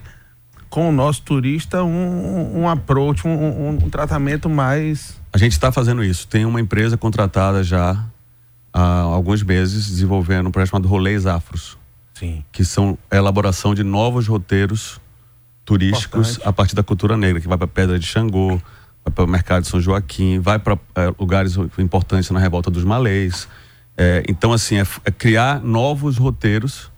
com 0.72 0.88
o 0.88 0.92
nosso 0.92 1.20
turista 1.20 1.84
um, 1.84 2.62
um 2.62 2.68
approach, 2.68 3.28
um, 3.28 3.68
um 3.68 3.90
tratamento 3.90 4.48
mais 4.48 5.20
a 5.32 5.38
gente 5.38 5.52
está 5.52 5.72
fazendo 5.72 6.04
isso. 6.04 6.28
Tem 6.28 6.44
uma 6.44 6.60
empresa 6.60 6.96
contratada 6.96 7.64
já 7.64 8.04
há 8.72 9.00
alguns 9.00 9.42
meses 9.42 9.88
desenvolvendo 9.88 10.48
um 10.48 10.50
projeto 10.50 10.70
chamado 10.70 10.88
Rolês 10.88 11.26
Afros. 11.26 11.78
Sim. 12.12 12.44
Que 12.52 12.64
são 12.64 12.98
a 13.10 13.16
elaboração 13.16 13.74
de 13.74 13.82
novos 13.82 14.26
roteiros 14.26 15.00
turísticos 15.64 16.32
Importante. 16.32 16.48
a 16.48 16.52
partir 16.52 16.74
da 16.74 16.82
cultura 16.82 17.16
negra, 17.16 17.40
que 17.40 17.48
vai 17.48 17.56
para 17.56 17.66
Pedra 17.66 17.98
de 17.98 18.06
Xangô, 18.06 18.60
vai 19.02 19.12
para 19.14 19.24
o 19.24 19.26
Mercado 19.26 19.62
de 19.62 19.68
São 19.68 19.80
Joaquim, 19.80 20.38
vai 20.38 20.58
para 20.58 20.78
é, 20.94 21.06
lugares 21.18 21.56
importantes 21.78 22.30
na 22.30 22.38
Revolta 22.38 22.70
dos 22.70 22.84
Malês. 22.84 23.48
É, 23.96 24.22
então, 24.28 24.52
assim, 24.52 24.76
é, 24.76 24.86
é 25.04 25.10
criar 25.10 25.62
novos 25.62 26.18
roteiros. 26.18 26.90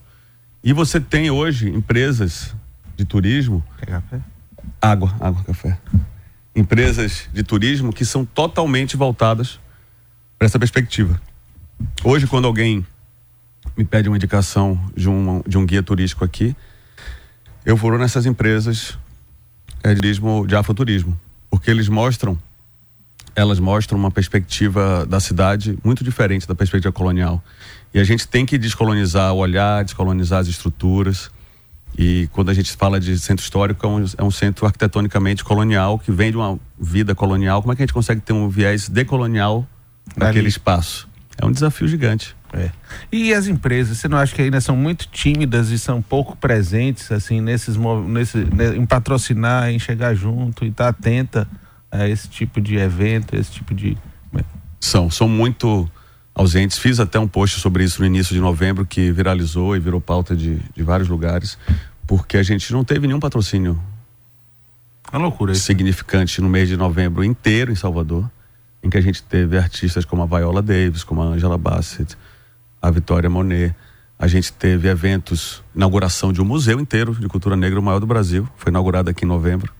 E 0.62 0.72
você 0.72 1.00
tem 1.00 1.30
hoje 1.30 1.68
empresas 1.68 2.54
de 2.96 3.04
turismo. 3.04 3.64
Quer 3.78 3.86
café? 3.86 4.20
Água, 4.80 5.14
água, 5.20 5.42
café 5.44 5.78
empresas 6.54 7.28
de 7.32 7.42
turismo 7.42 7.92
que 7.92 8.04
são 8.04 8.24
totalmente 8.24 8.96
voltadas 8.96 9.58
para 10.38 10.46
essa 10.46 10.58
perspectiva. 10.58 11.20
Hoje, 12.04 12.26
quando 12.26 12.46
alguém 12.46 12.86
me 13.76 13.84
pede 13.84 14.08
uma 14.08 14.16
indicação 14.16 14.80
de 14.96 15.08
um, 15.08 15.42
de 15.46 15.58
um 15.58 15.66
guia 15.66 15.82
turístico 15.82 16.24
aqui, 16.24 16.54
eu 17.66 17.76
vou 17.76 17.98
nessas 17.98 18.24
empresas 18.24 18.96
é, 19.82 19.94
de 19.94 20.00
turismo, 20.00 20.46
de 20.46 20.54
afroturismo, 20.54 21.18
porque 21.50 21.70
eles 21.70 21.88
mostram, 21.88 22.38
elas 23.34 23.58
mostram 23.58 23.98
uma 23.98 24.10
perspectiva 24.10 25.04
da 25.06 25.18
cidade 25.18 25.76
muito 25.82 26.04
diferente 26.04 26.46
da 26.46 26.54
perspectiva 26.54 26.92
colonial. 26.92 27.42
E 27.92 27.98
a 27.98 28.04
gente 28.04 28.28
tem 28.28 28.46
que 28.46 28.58
descolonizar 28.58 29.32
o 29.32 29.38
olhar, 29.38 29.82
descolonizar 29.82 30.40
as 30.40 30.46
estruturas, 30.46 31.30
e 31.96 32.28
quando 32.32 32.50
a 32.50 32.54
gente 32.54 32.72
fala 32.72 32.98
de 32.98 33.18
centro 33.18 33.42
histórico, 33.42 33.86
é 33.86 33.88
um, 33.88 34.04
é 34.18 34.24
um, 34.24 34.30
centro 34.30 34.66
arquitetonicamente 34.66 35.44
colonial, 35.44 35.98
que 35.98 36.10
vem 36.10 36.30
de 36.30 36.36
uma 36.36 36.58
vida 36.78 37.14
colonial. 37.14 37.62
Como 37.62 37.72
é 37.72 37.76
que 37.76 37.82
a 37.82 37.84
gente 37.84 37.94
consegue 37.94 38.20
ter 38.20 38.32
um 38.32 38.48
viés 38.48 38.88
decolonial 38.88 39.66
naquele 40.16 40.48
espaço? 40.48 41.08
É 41.40 41.46
um 41.46 41.52
desafio 41.52 41.86
gigante. 41.86 42.34
É. 42.52 42.70
E 43.10 43.34
as 43.34 43.46
empresas, 43.46 43.98
você 43.98 44.08
não 44.08 44.18
acha 44.18 44.34
que 44.34 44.42
ainda 44.42 44.60
são 44.60 44.76
muito 44.76 45.08
tímidas 45.08 45.70
e 45.70 45.78
são 45.78 46.00
pouco 46.00 46.36
presentes 46.36 47.10
assim 47.10 47.40
nesses 47.40 47.76
nesse, 48.06 48.38
em 48.76 48.86
patrocinar, 48.86 49.70
em 49.70 49.78
chegar 49.78 50.14
junto 50.14 50.64
e 50.64 50.68
estar 50.68 50.84
tá 50.84 50.90
atenta 50.90 51.48
a 51.90 52.08
esse 52.08 52.28
tipo 52.28 52.60
de 52.60 52.76
evento, 52.76 53.34
esse 53.34 53.50
tipo 53.50 53.74
de 53.74 53.96
são, 54.84 55.10
são 55.10 55.26
muito 55.26 55.90
ausentes. 56.34 56.78
Fiz 56.78 56.98
até 56.98 57.18
um 57.18 57.28
post 57.28 57.60
sobre 57.60 57.84
isso 57.84 58.00
no 58.00 58.06
início 58.06 58.34
de 58.34 58.40
novembro 58.40 58.84
que 58.84 59.12
viralizou 59.12 59.76
e 59.76 59.80
virou 59.80 60.00
pauta 60.00 60.34
de, 60.34 60.58
de 60.74 60.82
vários 60.82 61.08
lugares, 61.08 61.56
porque 62.06 62.36
a 62.36 62.42
gente 62.42 62.72
não 62.72 62.84
teve 62.84 63.06
nenhum 63.06 63.20
patrocínio. 63.20 63.80
Uma 65.12 65.20
loucura 65.20 65.52
isso. 65.52 65.62
Significante 65.62 66.40
no 66.40 66.48
mês 66.48 66.68
de 66.68 66.76
novembro 66.76 67.22
inteiro 67.22 67.70
em 67.70 67.76
Salvador, 67.76 68.28
em 68.82 68.90
que 68.90 68.98
a 68.98 69.00
gente 69.00 69.22
teve 69.22 69.56
artistas 69.56 70.04
como 70.04 70.22
a 70.22 70.26
Viola 70.26 70.60
Davis, 70.60 71.04
como 71.04 71.22
a 71.22 71.26
Angela 71.26 71.56
Bassett, 71.56 72.16
a 72.82 72.90
Vitória 72.90 73.30
Monet. 73.30 73.74
A 74.18 74.26
gente 74.26 74.52
teve 74.52 74.88
eventos, 74.88 75.62
inauguração 75.74 76.32
de 76.32 76.40
um 76.40 76.44
museu 76.44 76.80
inteiro 76.80 77.14
de 77.14 77.28
cultura 77.28 77.56
negra, 77.56 77.78
o 77.78 77.82
maior 77.82 78.00
do 78.00 78.06
Brasil, 78.06 78.48
foi 78.56 78.70
inaugurado 78.70 79.10
aqui 79.10 79.24
em 79.24 79.28
novembro. 79.28 79.72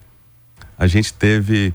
A 0.77 0.87
gente 0.87 1.13
teve 1.13 1.75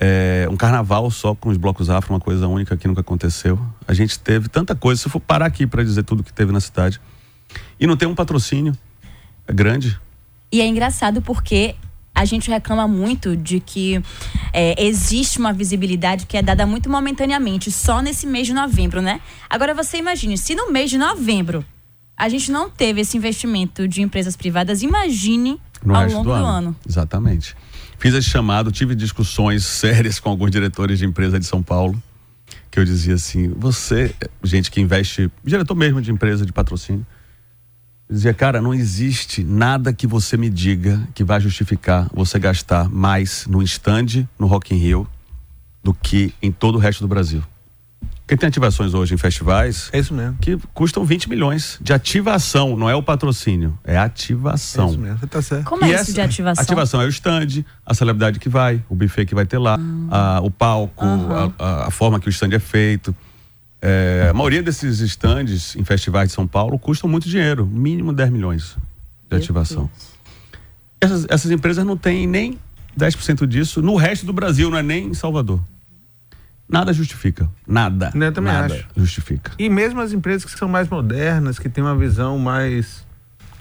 é, 0.00 0.46
um 0.50 0.56
carnaval 0.56 1.10
só 1.10 1.34
com 1.34 1.48
os 1.48 1.56
blocos 1.56 1.88
afro, 1.88 2.12
uma 2.12 2.20
coisa 2.20 2.46
única 2.46 2.76
que 2.76 2.86
nunca 2.88 3.00
aconteceu. 3.00 3.58
A 3.86 3.94
gente 3.94 4.18
teve 4.18 4.48
tanta 4.48 4.74
coisa, 4.74 5.00
se 5.00 5.06
eu 5.06 5.10
for 5.10 5.20
parar 5.20 5.46
aqui 5.46 5.66
para 5.66 5.82
dizer 5.82 6.02
tudo 6.02 6.22
que 6.22 6.32
teve 6.32 6.52
na 6.52 6.60
cidade. 6.60 7.00
E 7.78 7.86
não 7.86 7.96
tem 7.96 8.08
um 8.08 8.14
patrocínio 8.14 8.76
é 9.46 9.52
grande. 9.52 9.98
E 10.50 10.60
é 10.60 10.66
engraçado 10.66 11.20
porque 11.20 11.74
a 12.14 12.24
gente 12.24 12.48
reclama 12.48 12.86
muito 12.86 13.36
de 13.36 13.60
que 13.60 14.00
é, 14.52 14.82
existe 14.84 15.38
uma 15.38 15.52
visibilidade 15.52 16.26
que 16.26 16.36
é 16.36 16.42
dada 16.42 16.64
muito 16.64 16.88
momentaneamente, 16.88 17.70
só 17.70 18.00
nesse 18.00 18.26
mês 18.26 18.46
de 18.46 18.54
novembro, 18.54 19.02
né? 19.02 19.20
Agora 19.50 19.74
você 19.74 19.98
imagine, 19.98 20.38
se 20.38 20.54
no 20.54 20.70
mês 20.70 20.90
de 20.90 20.96
novembro 20.96 21.64
a 22.16 22.28
gente 22.28 22.52
não 22.52 22.70
teve 22.70 23.00
esse 23.00 23.16
investimento 23.16 23.88
de 23.88 24.00
empresas 24.00 24.36
privadas, 24.36 24.82
imagine 24.82 25.60
no 25.84 25.96
ao 25.96 26.08
longo 26.08 26.22
do 26.22 26.32
ano. 26.32 26.42
do 26.42 26.48
ano. 26.48 26.76
Exatamente. 26.88 27.56
Fiz 27.98 28.14
esse 28.14 28.28
chamado, 28.28 28.70
tive 28.70 28.94
discussões 28.94 29.64
sérias 29.66 30.18
com 30.20 30.30
alguns 30.30 30.50
diretores 30.50 30.98
de 30.98 31.04
empresa 31.04 31.38
de 31.38 31.46
São 31.46 31.62
Paulo, 31.62 32.00
que 32.70 32.78
eu 32.78 32.84
dizia 32.84 33.14
assim: 33.14 33.48
você, 33.48 34.14
gente 34.42 34.70
que 34.70 34.80
investe, 34.80 35.30
diretor 35.44 35.74
mesmo 35.74 36.00
de 36.00 36.10
empresa 36.10 36.44
de 36.44 36.52
patrocínio, 36.52 37.06
dizia, 38.08 38.34
cara, 38.34 38.60
não 38.60 38.74
existe 38.74 39.42
nada 39.42 39.92
que 39.92 40.06
você 40.06 40.36
me 40.36 40.50
diga 40.50 41.06
que 41.14 41.24
vai 41.24 41.40
justificar 41.40 42.08
você 42.12 42.38
gastar 42.38 42.88
mais 42.88 43.46
no 43.46 43.62
stand 43.62 44.28
no 44.38 44.46
Rock 44.46 44.74
in 44.74 44.78
Rio 44.78 45.08
do 45.82 45.92
que 45.92 46.32
em 46.40 46.50
todo 46.50 46.76
o 46.76 46.78
resto 46.78 47.00
do 47.00 47.08
Brasil. 47.08 47.42
Porque 48.26 48.38
tem 48.38 48.48
ativações 48.48 48.94
hoje 48.94 49.12
em 49.12 49.18
festivais. 49.18 49.90
É 49.92 49.98
isso 49.98 50.14
mesmo. 50.14 50.38
Que 50.40 50.56
custam 50.72 51.04
20 51.04 51.28
milhões 51.28 51.78
de 51.78 51.92
ativação, 51.92 52.74
não 52.74 52.88
é 52.88 52.94
o 52.94 53.02
patrocínio, 53.02 53.78
é 53.84 53.98
ativação. 53.98 54.86
É 54.86 54.88
isso 54.88 54.98
mesmo, 54.98 55.18
você 55.18 55.26
tá 55.26 55.42
certo. 55.42 55.64
Como 55.64 55.84
é 55.84 55.92
isso 55.92 56.12
de 56.14 56.22
ativação? 56.22 56.62
Ativação 56.62 57.02
é 57.02 57.04
o 57.04 57.08
stand, 57.08 57.64
a 57.84 57.92
celebridade 57.92 58.38
que 58.38 58.48
vai, 58.48 58.82
o 58.88 58.94
buffet 58.94 59.26
que 59.26 59.34
vai 59.34 59.44
ter 59.44 59.58
lá, 59.58 59.76
hum. 59.78 60.08
a, 60.10 60.40
o 60.40 60.50
palco, 60.50 61.04
uhum. 61.04 61.52
a, 61.58 61.86
a, 61.88 61.90
forma 61.90 62.18
que 62.18 62.26
o 62.26 62.30
stand 62.30 62.54
é 62.54 62.58
feito. 62.58 63.14
É, 63.82 64.28
a 64.30 64.32
maioria 64.32 64.62
desses 64.62 65.00
stands 65.00 65.76
em 65.76 65.84
festivais 65.84 66.30
de 66.30 66.34
São 66.34 66.46
Paulo 66.46 66.78
custam 66.78 67.10
muito 67.10 67.28
dinheiro, 67.28 67.66
mínimo 67.66 68.10
10 68.10 68.30
milhões 68.30 68.78
de 69.28 69.36
ativação. 69.36 69.90
Essas, 70.98 71.26
essas 71.28 71.50
empresas 71.50 71.84
não 71.84 71.94
têm 71.94 72.26
nem 72.26 72.58
10% 72.98 73.46
disso 73.46 73.82
no 73.82 73.96
resto 73.96 74.24
do 74.24 74.32
Brasil, 74.32 74.70
não 74.70 74.78
é 74.78 74.82
nem 74.82 75.08
em 75.08 75.14
Salvador. 75.14 75.60
Nada 76.68 76.92
justifica. 76.92 77.48
Nada. 77.66 78.10
Eu 78.14 78.32
também 78.32 78.52
nada 78.52 78.74
acho. 78.74 78.86
justifica. 78.96 79.52
E 79.58 79.68
mesmo 79.68 80.00
as 80.00 80.12
empresas 80.12 80.44
que 80.44 80.58
são 80.58 80.68
mais 80.68 80.88
modernas, 80.88 81.58
que 81.58 81.68
têm 81.68 81.84
uma 81.84 81.96
visão 81.96 82.38
mais 82.38 83.04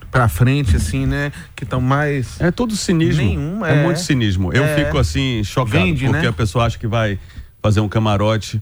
pra 0.09 0.29
frente, 0.29 0.75
assim, 0.75 1.05
né? 1.05 1.31
Que 1.55 1.63
estão 1.63 1.81
mais. 1.81 2.39
É 2.39 2.51
todo 2.51 2.75
cinismo. 2.75 3.21
Nenhum, 3.21 3.65
é. 3.65 3.79
É 3.79 3.83
muito 3.83 3.99
cinismo. 3.99 4.53
Eu 4.53 4.63
é... 4.63 4.75
fico 4.75 4.97
assim, 4.97 5.43
chocado, 5.43 5.83
Vende, 5.83 6.05
porque 6.05 6.21
né? 6.21 6.27
a 6.27 6.33
pessoa 6.33 6.65
acha 6.65 6.77
que 6.77 6.87
vai 6.87 7.19
fazer 7.61 7.81
um 7.81 7.89
camarote 7.89 8.61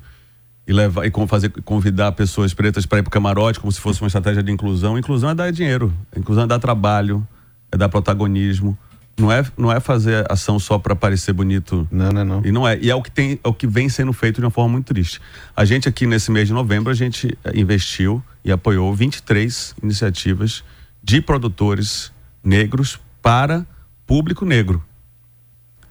e 0.68 0.74
levar 0.74 1.06
e 1.06 1.12
fazer 1.28 1.50
convidar 1.64 2.14
pessoas 2.14 2.54
pretas 2.54 2.86
para 2.86 3.00
ir 3.00 3.02
pro 3.04 3.12
camarote 3.12 3.60
como 3.60 3.72
se 3.72 3.82
fosse 3.82 4.02
uma 4.02 4.08
estratégia 4.08 4.42
de 4.42 4.52
inclusão. 4.52 4.98
Inclusão 4.98 5.30
é 5.30 5.36
dar 5.36 5.52
dinheiro, 5.52 5.94
inclusão 6.16 6.46
é 6.46 6.48
dar 6.48 6.60
trabalho, 6.60 7.28
é 7.72 7.78
dar 7.78 7.90
protagonismo. 7.90 8.78
Não 9.18 9.32
é, 9.32 9.46
não 9.58 9.72
é 9.72 9.80
fazer 9.80 10.26
ação 10.32 10.58
só 10.58 10.80
para 10.80 10.96
parecer 10.96 11.34
bonito. 11.34 11.88
Não, 11.92 12.12
não, 12.12 12.26
não. 12.26 12.42
E 12.46 12.52
não 12.52 12.68
é. 12.68 12.78
E 12.80 12.90
é 12.90 12.96
o 12.96 13.02
que 13.02 13.12
tem, 13.12 13.40
é 13.44 13.48
o 13.48 13.54
que 13.54 13.68
vem 13.68 13.88
sendo 13.88 14.12
feito 14.14 14.38
de 14.38 14.46
uma 14.46 14.52
forma 14.52 14.72
muito 14.72 14.88
triste. 14.88 15.22
A 15.56 15.64
gente 15.66 15.88
aqui 15.88 16.08
nesse 16.08 16.32
mês 16.32 16.48
de 16.48 16.54
novembro 16.54 16.92
a 16.92 16.96
gente 16.96 17.38
eh, 17.44 17.52
investiu 17.60 18.24
e 18.44 18.52
apoiou 18.52 18.94
23 18.96 19.76
iniciativas 19.84 20.64
de 21.04 21.22
produtores 21.22 22.12
negros 22.44 23.00
para 23.22 23.66
público 24.08 24.46
negro. 24.46 24.84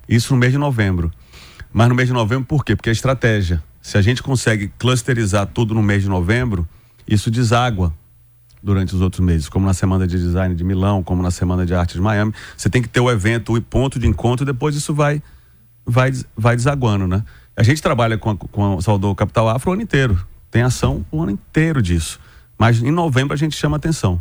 Isso 0.09 0.35
no 0.35 0.41
mês 0.41 0.53
de 0.53 0.59
novembro. 0.59 1.13
Mas 1.73 1.89
no 1.89 1.95
mês 1.95 2.09
de 2.09 2.15
novembro 2.15 2.47
por 2.47 2.65
quê? 2.65 2.75
Porque 2.75 2.89
é 2.89 2.93
estratégia. 2.93 3.63
Se 3.81 3.97
a 3.97 4.03
gente 4.03 4.23
consegue 4.23 4.73
clusterizar 4.79 5.47
tudo 5.47 5.73
no 5.73 5.83
mês 5.83 6.03
de 6.03 6.09
novembro, 6.09 6.69
isso 7.07 7.31
deságua 7.31 7.95
durante 8.63 8.95
os 8.95 9.01
outros 9.01 9.25
meses, 9.25 9.49
como 9.49 9.67
na 9.67 9.75
Semana 9.75 10.07
de 10.07 10.19
Design 10.19 10.55
de 10.55 10.65
Milão, 10.65 11.03
como 11.03 11.23
na 11.23 11.31
Semana 11.31 11.65
de 11.65 11.75
Arte 11.75 11.95
de 11.95 12.01
Miami. 12.01 12.33
Você 12.57 12.69
tem 12.69 12.83
que 12.83 12.89
ter 12.89 13.01
o 13.01 13.11
evento, 13.11 13.57
o 13.57 13.63
ponto 13.63 13.99
de 13.99 14.07
encontro, 14.07 14.45
e 14.45 14.47
depois 14.47 14.75
isso 14.77 14.93
vai, 14.95 15.23
vai, 15.87 16.13
vai 16.37 16.57
desaguando, 16.57 17.07
né? 17.07 17.25
A 17.57 17.63
gente 17.63 17.83
trabalha 17.83 18.17
com, 18.17 18.31
a, 18.31 18.37
com 18.37 18.77
o 18.77 18.83
Salvador 18.83 19.15
Capital 19.15 19.49
Afro 19.49 19.71
o 19.71 19.73
ano 19.75 19.83
inteiro. 19.83 20.19
Tem 20.51 20.63
ação 20.63 21.05
o 21.11 21.23
ano 21.23 21.33
inteiro 21.33 21.83
disso. 21.83 22.19
Mas 22.59 22.83
em 22.83 22.91
novembro 22.91 23.35
a 23.35 23.37
gente 23.37 23.57
chama 23.57 23.77
atenção. 23.77 24.21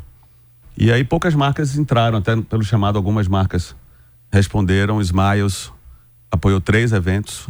E 0.77 0.91
aí 0.91 1.03
poucas 1.03 1.35
marcas 1.35 1.77
entraram, 1.77 2.17
até 2.17 2.35
pelo 2.35 2.63
chamado 2.63 2.97
algumas 2.97 3.27
marcas 3.27 3.75
responderam. 4.31 5.01
Smiles 5.01 5.71
apoiou 6.31 6.61
três 6.61 6.93
eventos 6.93 7.47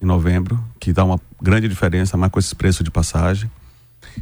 em 0.00 0.06
novembro, 0.06 0.62
que 0.78 0.92
dá 0.92 1.04
uma 1.04 1.20
grande 1.40 1.68
diferença, 1.68 2.16
mais 2.16 2.32
com 2.32 2.38
esse 2.38 2.54
preço 2.54 2.82
de 2.82 2.90
passagem. 2.90 3.50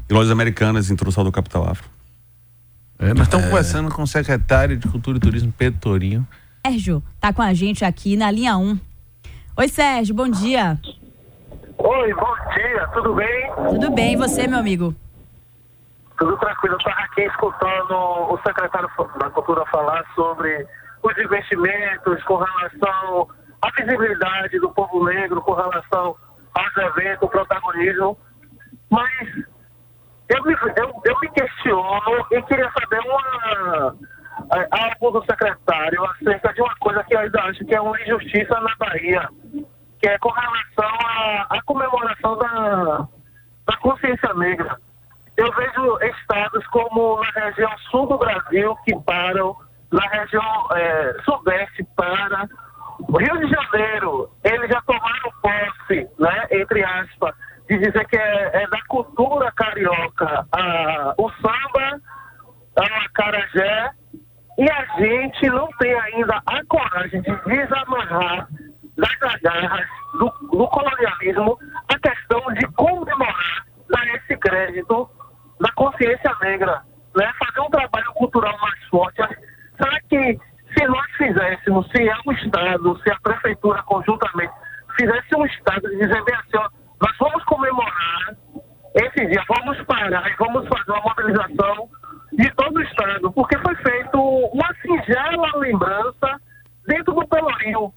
E 0.09 0.12
lojas 0.12 0.30
americanas 0.30 0.90
introdução 0.90 1.25
do 1.25 1.33
Capital 1.33 1.68
Afro. 1.68 1.88
É, 2.99 3.14
nós 3.14 3.28
estamos 3.28 3.47
é... 3.47 3.49
conversando 3.50 3.90
com 3.95 4.02
o 4.02 4.07
secretário 4.07 4.76
de 4.76 4.88
Cultura 4.88 5.18
e 5.18 5.21
Turismo, 5.21 5.52
Pedro 5.57 5.78
Torinho. 5.80 6.26
Sérgio, 6.66 7.02
tá 7.21 7.33
com 7.33 7.42
a 7.42 7.54
gente 7.54 7.85
aqui 7.85 8.16
na 8.16 8.30
linha 8.30 8.57
1. 8.57 8.78
Oi, 9.57 9.68
Sérgio, 9.68 10.14
bom 10.14 10.28
dia. 10.28 10.78
Oi, 11.78 12.14
bom 12.14 12.35
dia, 12.54 12.88
tudo 12.92 13.14
bem? 13.14 13.52
Tudo 13.71 13.90
bem, 13.92 14.14
e 14.14 14.16
você, 14.16 14.49
meu 14.49 14.59
amigo? 14.59 14.95
Tudo 16.18 16.37
tranquilo, 16.38 16.75
eu 16.75 16.78
estava 16.78 17.00
aqui 17.02 17.23
escutando 17.23 17.95
o 17.95 18.38
secretário 18.45 18.90
da 19.21 19.30
Cultura 19.30 19.64
falar 19.66 20.04
sobre 20.16 20.66
os 21.02 21.18
investimentos 21.18 22.23
com 22.25 22.37
relação 22.37 23.28
à 23.62 23.71
visibilidade 23.71 24.59
do 24.59 24.71
povo 24.71 25.04
negro, 25.04 25.40
com 25.42 25.52
relação 25.52 26.16
aos 26.54 26.76
eventos, 26.76 27.23
o 27.23 27.28
protagonismo. 27.28 28.18
Mas 28.90 29.45
eu 30.28 30.42
me, 30.44 30.54
eu, 30.76 31.02
eu 31.04 31.20
me 31.20 31.28
questiono 31.30 32.26
e 32.30 32.42
queria 32.42 32.70
saber 32.73 33.00
uma, 33.00 33.97
algo 34.70 35.11
do 35.11 35.25
secretário 35.25 36.04
acerca 36.04 36.52
de 36.52 36.61
uma 36.61 36.75
coisa 36.76 37.02
que 37.04 37.14
eu 37.14 37.20
ainda 37.20 37.42
acho 37.44 37.64
que 37.64 37.75
é 37.75 37.80
uma 37.80 38.00
injustiça 38.02 38.61
na 38.61 38.75
Bahia, 38.78 39.28
que 40.00 40.08
é 40.08 40.18
com 40.18 40.30
relação 40.30 40.99
à, 41.49 41.58
comemoração 41.64 42.37
da, 42.37 43.08
da 43.66 43.76
consciência 43.80 44.32
negra. 44.35 44.76
Eu 45.37 45.50
vejo 45.52 45.99
estados 46.02 46.66
como 46.68 47.20
na 47.20 47.44
região 47.44 47.70
sul 47.90 48.06
do 48.06 48.18
Brasil 48.18 48.76
que 48.85 48.99
param, 49.04 49.56
na 49.90 50.06
região 50.08 50.68
é, 50.73 51.16
sudeste 51.25 51.85
para. 51.97 52.49
Rio 53.16 53.38
de 53.38 53.49
Janeiro, 53.49 54.28
eles 54.42 54.68
já 54.68 54.82
tomaram 54.82 55.32
posse, 55.40 56.08
né, 56.18 56.47
entre 56.50 56.85
aspas, 56.85 57.32
de 57.68 57.78
dizer 57.78 58.06
que 58.06 58.16
é, 58.16 58.62
é 58.62 58.66
da 58.68 58.80
cultura 58.88 59.52
carioca 59.52 60.46
a, 60.52 61.14
o 61.18 61.30
samba, 61.32 62.00
a 62.76 63.08
carajé, 63.12 63.90
e 64.56 64.70
a 64.70 64.84
gente 64.98 65.46
não 65.50 65.68
tem 65.78 65.94
ainda 66.00 66.42
a 66.46 66.64
coragem 66.66 67.20
de 67.20 67.30
desamarrar 67.44 68.48
das 68.96 69.22
agarras 69.22 69.87
do, 70.14 70.28
do 70.50 70.66
colonialismo 70.68 71.58
a 71.88 71.98
questão 71.98 72.40
de 72.54 72.66
comemorar, 72.72 73.66
dar 73.88 74.06
esse 74.16 74.37
crédito 74.38 75.08
da 75.60 75.70
consciência 75.72 76.32
negra, 76.42 76.82
né? 77.14 77.32
fazer 77.38 77.60
um 77.60 77.70
trabalho 77.70 78.12
cultural 78.14 78.56
mais 78.60 78.84
forte. 78.88 79.22
Será 79.76 80.00
que 80.08 80.38
se 80.76 80.87
nós 80.87 81.06
fizéssemos, 81.16 81.88
se 81.90 82.08
é 82.08 82.16
o 82.26 82.32
Estado, 82.32 83.00
se 83.02 83.10
a 83.10 83.20
Prefeitura 83.20 83.82
conjuntamente 83.82 84.52
fizesse 84.96 85.37
um 85.37 85.46
Estado 85.46 85.88
de 85.88 85.98
dizer 85.98 86.25
bem 86.25 86.34
assim, 86.34 86.56
ó, 86.56 86.68
nós 87.00 87.16
vamos 87.18 87.44
comemorar 87.44 88.36
esse 88.94 89.26
dia, 89.26 89.42
vamos 89.48 89.80
parar 89.84 90.28
e 90.28 90.36
vamos 90.36 90.66
fazer 90.68 90.90
uma 90.90 91.02
mobilização 91.02 91.88
de 92.32 92.50
todo 92.54 92.76
o 92.76 92.82
Estado, 92.82 93.32
porque 93.32 93.58
foi 93.58 93.74
feito 93.76 94.20
uma 94.20 94.74
singela 94.82 95.56
lembrança 95.56 96.40
dentro 96.86 97.14
do 97.14 97.26
Pelourinho. 97.28 97.92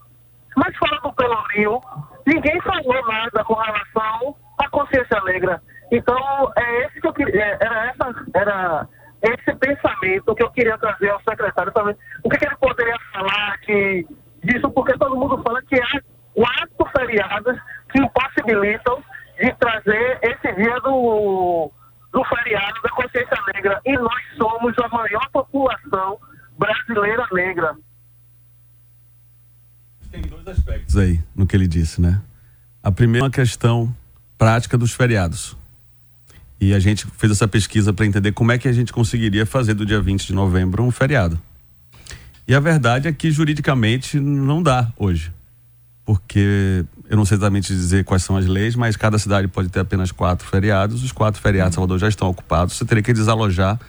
Mas 0.56 0.76
fora 0.76 1.00
do 1.00 1.12
Pelourinho, 1.14 1.80
ninguém 2.26 2.60
falou 2.60 3.06
nada 3.08 3.44
com 3.44 3.54
relação 3.54 4.36
à 4.58 4.68
consciência 4.68 5.20
negra. 5.24 5.60
Então, 5.90 6.52
é 6.56 6.86
esse 6.86 7.00
que 7.00 7.06
eu 7.06 7.12
queria, 7.12 7.42
é, 7.42 7.58
era, 7.60 7.86
essa, 7.86 8.14
era 8.34 8.88
esse 9.22 9.54
pensamento 9.56 10.34
que 10.34 10.42
eu 10.42 10.50
queria 10.50 10.78
trazer 10.78 11.10
ao 11.10 11.22
secretário 11.22 11.72
também. 11.72 11.96
O 12.22 12.30
que, 12.30 12.38
que 12.38 12.46
ele 12.46 12.56
poderia 12.56 12.96
falar 13.12 13.58
que, 13.58 14.06
disso, 14.44 14.70
porque 14.70 14.96
todo 14.98 15.16
mundo 15.16 15.42
fala 15.42 15.60
que 15.62 15.80
há 15.80 16.00
quatro 16.34 16.98
feriados 16.98 17.58
que 17.92 18.00
impossibilitam 18.00 19.02
de 19.38 19.52
trazer 19.54 20.18
esse 20.22 20.54
dia 20.54 20.80
do, 20.80 21.70
do 22.12 22.24
feriado 22.24 22.80
da 22.82 22.90
consciência 22.90 23.38
negra. 23.54 23.80
E 23.84 23.92
nós 23.92 24.22
somos 24.36 24.74
a 24.78 24.88
maior 24.88 25.28
população 25.30 26.18
brasileira 26.58 27.26
negra. 27.32 27.76
Tem 30.10 30.22
dois 30.22 30.46
aspectos 30.46 30.96
aí 30.96 31.20
no 31.34 31.46
que 31.46 31.56
ele 31.56 31.66
disse, 31.66 32.00
né? 32.00 32.20
A 32.82 32.90
primeira 32.90 33.24
é 33.24 33.28
uma 33.28 33.30
questão 33.30 33.94
prática 34.36 34.76
dos 34.76 34.92
feriados. 34.92 35.56
E 36.60 36.74
a 36.74 36.78
gente 36.78 37.06
fez 37.06 37.32
essa 37.32 37.48
pesquisa 37.48 37.92
para 37.92 38.06
entender 38.06 38.32
como 38.32 38.52
é 38.52 38.58
que 38.58 38.68
a 38.68 38.72
gente 38.72 38.92
conseguiria 38.92 39.44
fazer 39.46 39.74
do 39.74 39.84
dia 39.84 40.00
20 40.00 40.26
de 40.26 40.32
novembro 40.32 40.82
um 40.82 40.90
feriado. 40.90 41.40
E 42.46 42.54
a 42.54 42.60
verdade 42.60 43.08
é 43.08 43.12
que 43.12 43.30
juridicamente 43.30 44.20
não 44.20 44.62
dá 44.62 44.92
hoje. 44.96 45.32
Porque 46.12 46.84
eu 47.08 47.16
não 47.16 47.24
sei 47.24 47.38
exatamente 47.38 47.68
dizer 47.68 48.04
quais 48.04 48.22
são 48.22 48.36
as 48.36 48.44
leis, 48.44 48.76
mas 48.76 48.96
cada 48.98 49.18
cidade 49.18 49.48
pode 49.48 49.70
ter 49.70 49.80
apenas 49.80 50.12
quatro 50.12 50.46
feriados. 50.46 51.02
Os 51.02 51.10
quatro 51.10 51.40
feriados 51.40 51.70
de 51.70 51.74
Salvador 51.76 51.98
já 51.98 52.06
estão 52.06 52.28
ocupados. 52.28 52.76
Você 52.76 52.84
teria 52.84 53.02
que 53.02 53.14
desalojar 53.14 53.80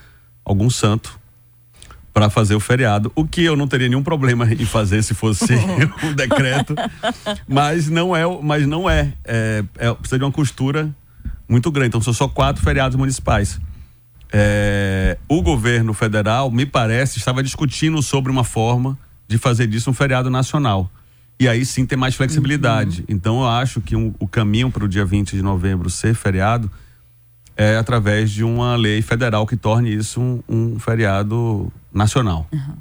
algum 0.45 0.69
santo 0.69 1.19
para 2.13 2.29
fazer 2.29 2.55
o 2.55 2.61
feriado, 2.61 3.11
o 3.13 3.27
que 3.27 3.43
eu 3.43 3.57
não 3.57 3.67
teria 3.67 3.89
nenhum 3.89 4.03
problema 4.03 4.47
em 4.53 4.65
fazer 4.65 5.03
se 5.03 5.13
fosse 5.13 5.53
um 6.01 6.13
decreto, 6.13 6.75
mas 7.45 7.89
não 7.89 8.15
é, 8.15 8.23
mas 8.41 8.65
não 8.65 8.89
é, 8.89 9.11
é, 9.25 9.65
é 9.77 9.93
precisa 9.93 10.19
de 10.19 10.23
uma 10.23 10.31
costura 10.31 10.95
muito 11.49 11.69
grande. 11.71 11.89
Então 11.89 12.01
são 12.01 12.13
só 12.13 12.29
quatro 12.29 12.63
feriados 12.63 12.95
municipais. 12.95 13.59
É, 14.31 15.17
o 15.27 15.41
governo 15.41 15.93
federal, 15.93 16.49
me 16.49 16.65
parece, 16.65 17.17
estava 17.17 17.43
discutindo 17.43 18.01
sobre 18.01 18.31
uma 18.31 18.45
forma 18.45 18.97
de 19.27 19.37
fazer 19.37 19.67
disso 19.67 19.89
um 19.89 19.93
feriado 19.93 20.29
nacional. 20.29 20.89
E 21.39 21.47
aí 21.47 21.65
sim 21.65 21.85
ter 21.85 21.95
mais 21.95 22.15
flexibilidade. 22.15 23.01
Uhum. 23.01 23.05
Então 23.09 23.41
eu 23.41 23.47
acho 23.47 23.81
que 23.81 23.95
um, 23.95 24.13
o 24.19 24.27
caminho 24.27 24.71
para 24.71 24.85
o 24.85 24.87
dia 24.87 25.05
20 25.05 25.35
de 25.35 25.41
novembro 25.41 25.89
ser 25.89 26.13
feriado 26.13 26.71
é 27.55 27.77
através 27.77 28.31
de 28.31 28.43
uma 28.43 28.75
lei 28.75 29.01
federal 29.01 29.45
que 29.45 29.55
torne 29.55 29.93
isso 29.93 30.19
um, 30.21 30.43
um 30.47 30.79
feriado 30.79 31.71
nacional. 31.93 32.47
Uhum. 32.51 32.75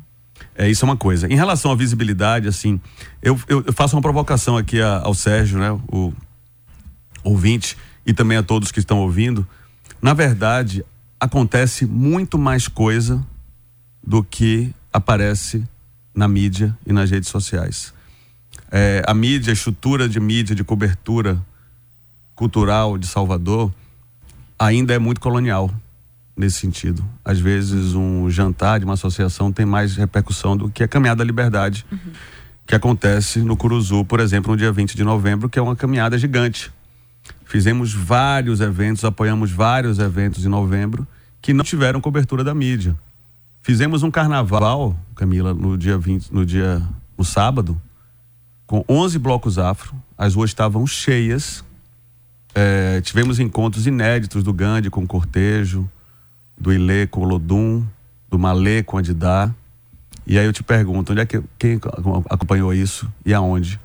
É, 0.54 0.68
isso 0.68 0.84
é 0.84 0.86
uma 0.86 0.96
coisa. 0.96 1.26
Em 1.32 1.36
relação 1.36 1.70
à 1.70 1.74
visibilidade, 1.74 2.48
assim, 2.48 2.80
eu, 3.22 3.38
eu, 3.48 3.64
eu 3.66 3.72
faço 3.72 3.96
uma 3.96 4.02
provocação 4.02 4.56
aqui 4.56 4.80
a, 4.80 5.00
ao 5.00 5.14
Sérgio, 5.14 5.58
né, 5.58 5.70
o 5.88 6.12
ouvinte 7.24 7.76
e 8.04 8.12
também 8.12 8.36
a 8.36 8.42
todos 8.42 8.72
que 8.72 8.78
estão 8.78 8.98
ouvindo, 8.98 9.46
na 10.00 10.12
verdade, 10.12 10.84
acontece 11.18 11.86
muito 11.86 12.38
mais 12.38 12.66
coisa 12.66 13.24
do 14.02 14.24
que 14.24 14.74
aparece 14.92 15.62
na 16.14 16.26
mídia 16.26 16.76
e 16.84 16.92
nas 16.92 17.10
redes 17.10 17.28
sociais. 17.28 17.94
É, 18.72 19.02
a 19.06 19.12
mídia, 19.12 19.52
a 19.52 19.54
estrutura 19.54 20.08
de 20.08 20.18
mídia, 20.18 20.56
de 20.56 20.64
cobertura 20.64 21.40
cultural 22.34 22.96
de 22.96 23.06
Salvador, 23.06 23.72
ainda 24.58 24.94
é 24.94 24.98
muito 24.98 25.20
colonial 25.20 25.70
nesse 26.34 26.58
sentido. 26.58 27.04
Às 27.24 27.38
vezes, 27.38 27.94
um 27.94 28.30
jantar 28.30 28.78
de 28.78 28.86
uma 28.86 28.94
associação 28.94 29.52
tem 29.52 29.66
mais 29.66 29.94
repercussão 29.94 30.56
do 30.56 30.70
que 30.70 30.82
a 30.82 30.88
Caminhada 30.88 31.18
da 31.18 31.24
Liberdade, 31.24 31.84
uhum. 31.92 31.98
que 32.66 32.74
acontece 32.74 33.40
no 33.40 33.56
Curuzu, 33.56 34.04
por 34.06 34.18
exemplo, 34.18 34.52
no 34.52 34.56
dia 34.56 34.72
20 34.72 34.96
de 34.96 35.04
novembro, 35.04 35.48
que 35.48 35.58
é 35.58 35.62
uma 35.62 35.76
caminhada 35.76 36.16
gigante 36.16 36.72
Fizemos 37.44 37.92
vários 37.92 38.60
eventos, 38.60 39.04
apoiamos 39.04 39.50
vários 39.50 39.98
eventos 39.98 40.46
em 40.46 40.48
novembro 40.48 41.06
que 41.40 41.52
não 41.52 41.64
tiveram 41.64 42.00
cobertura 42.00 42.42
da 42.42 42.54
mídia. 42.54 42.96
Fizemos 43.62 44.02
um 44.02 44.10
carnaval, 44.10 44.96
Camila, 45.14 45.52
no 45.52 45.76
dia 45.76 45.98
20, 45.98 46.32
no 46.32 46.46
dia 46.46 46.82
no 47.16 47.24
sábado, 47.24 47.78
com 48.72 48.82
11 48.88 49.18
blocos 49.18 49.58
afro. 49.58 49.94
As 50.16 50.34
ruas 50.34 50.48
estavam 50.48 50.86
cheias. 50.86 51.62
É, 52.54 53.02
tivemos 53.02 53.38
encontros 53.38 53.86
inéditos 53.86 54.42
do 54.42 54.50
Gandhi 54.50 54.88
com 54.88 55.04
o 55.04 55.06
Cortejo, 55.06 55.86
do 56.56 56.72
Ilê 56.72 57.06
com 57.06 57.20
o 57.20 57.24
Lodum, 57.24 57.86
do 58.30 58.38
Malê 58.38 58.82
com 58.82 58.96
a 58.96 59.02
Didá. 59.02 59.54
E 60.26 60.38
aí 60.38 60.46
eu 60.46 60.54
te 60.54 60.62
pergunto, 60.62 61.12
onde 61.12 61.20
é 61.20 61.26
que 61.26 61.42
quem 61.58 61.78
acompanhou 62.30 62.72
isso 62.72 63.12
e 63.26 63.34
aonde? 63.34 63.78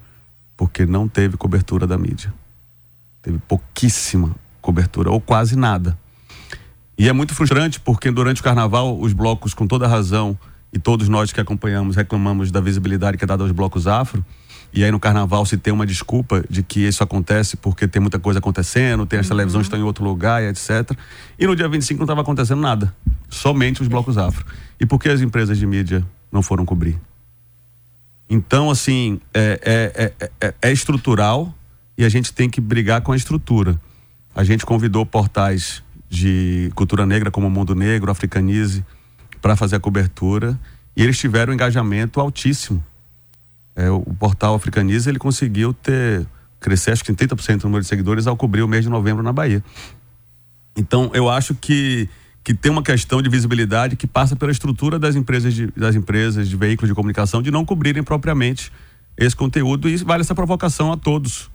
Porque 0.55 0.85
não 0.85 1.05
teve 1.05 1.35
cobertura 1.35 1.85
da 1.85 1.97
mídia. 1.97 2.33
Teve 3.21 3.39
pouquíssima 3.39 4.33
cobertura, 4.61 5.11
ou 5.11 5.19
quase 5.19 5.57
nada. 5.57 5.99
E 6.97 7.09
é 7.09 7.11
muito 7.11 7.35
frustrante 7.35 7.77
porque 7.77 8.09
durante 8.09 8.39
o 8.39 8.43
carnaval, 8.43 8.97
os 8.97 9.11
blocos, 9.11 9.53
com 9.53 9.67
toda 9.67 9.85
razão, 9.85 10.39
e 10.71 10.79
todos 10.79 11.09
nós 11.09 11.33
que 11.33 11.41
acompanhamos 11.41 11.97
reclamamos 11.97 12.51
da 12.51 12.61
visibilidade 12.61 13.17
que 13.17 13.25
é 13.25 13.27
dada 13.27 13.43
aos 13.43 13.51
blocos 13.51 13.85
afro. 13.85 14.23
E 14.77 14.83
aí 14.83 14.91
no 14.91 14.99
carnaval 14.99 15.43
se 15.43 15.57
tem 15.57 15.73
uma 15.73 15.87
desculpa 15.87 16.43
de 16.47 16.61
que 16.61 16.81
isso 16.81 17.01
acontece 17.01 17.57
porque 17.57 17.87
tem 17.87 17.99
muita 17.99 18.19
coisa 18.19 18.37
acontecendo, 18.37 19.07
tem 19.07 19.17
as 19.17 19.25
uhum. 19.25 19.35
televisões 19.35 19.65
estão 19.65 19.79
em 19.79 19.81
outro 19.81 20.05
lugar 20.05 20.43
e 20.43 20.49
etc. 20.49 20.95
E 21.39 21.47
no 21.47 21.55
dia 21.55 21.67
25 21.67 21.97
não 21.97 22.03
estava 22.03 22.21
acontecendo 22.21 22.61
nada. 22.61 22.93
Somente 23.27 23.81
os 23.81 23.87
blocos 23.87 24.19
afro. 24.19 24.45
E 24.79 24.85
por 24.85 24.99
que 24.99 25.09
as 25.09 25.19
empresas 25.19 25.57
de 25.57 25.65
mídia 25.65 26.05
não 26.31 26.43
foram 26.43 26.63
cobrir? 26.63 26.95
Então, 28.29 28.69
assim, 28.69 29.19
é, 29.33 30.13
é, 30.21 30.27
é, 30.39 30.53
é 30.61 30.71
estrutural 30.71 31.51
e 31.97 32.05
a 32.05 32.09
gente 32.09 32.31
tem 32.31 32.47
que 32.47 32.61
brigar 32.61 33.01
com 33.01 33.13
a 33.13 33.15
estrutura. 33.15 33.81
A 34.35 34.43
gente 34.43 34.63
convidou 34.63 35.03
portais 35.07 35.81
de 36.07 36.71
cultura 36.75 37.03
negra 37.03 37.31
como 37.31 37.49
Mundo 37.49 37.73
Negro, 37.73 38.11
Africanize, 38.11 38.85
para 39.41 39.55
fazer 39.55 39.77
a 39.77 39.79
cobertura 39.79 40.55
e 40.95 41.01
eles 41.01 41.17
tiveram 41.17 41.49
um 41.49 41.55
engajamento 41.55 42.19
altíssimo. 42.19 42.85
É, 43.77 43.91
o 43.91 44.01
portal 44.01 44.55
Africanize 44.55 45.07
ele 45.07 45.19
conseguiu 45.19 45.71
ter 45.71 46.25
crescer 46.59 46.91
acho 46.91 47.03
que 47.03 47.11
em 47.11 47.15
30% 47.15 47.61
o 47.61 47.67
número 47.67 47.83
de 47.83 47.87
seguidores 47.87 48.25
ao 48.25 48.35
cobrir 48.35 48.63
o 48.63 48.67
mês 48.67 48.83
de 48.83 48.89
novembro 48.89 49.21
na 49.21 49.31
Bahia. 49.31 49.63
Então 50.75 51.11
eu 51.13 51.29
acho 51.29 51.53
que 51.53 52.09
que 52.43 52.53
tem 52.53 52.71
uma 52.71 52.81
questão 52.81 53.21
de 53.21 53.29
visibilidade 53.29 53.97
que 53.97 54.07
passa 54.07 54.33
pela 54.33 54.51
estrutura 54.51 54.97
das 54.97 55.15
empresas 55.15 55.53
de, 55.53 55.67
das 55.75 55.95
empresas 55.95 56.47
de 56.47 56.55
veículos 56.55 56.89
de 56.89 56.95
comunicação 56.95 57.41
de 57.41 57.51
não 57.51 57.65
cobrirem 57.65 58.01
propriamente 58.01 58.71
esse 59.17 59.35
conteúdo 59.35 59.89
e 59.89 59.97
vale 59.97 60.21
essa 60.21 60.33
provocação 60.33 60.91
a 60.91 60.97
todos 60.97 61.51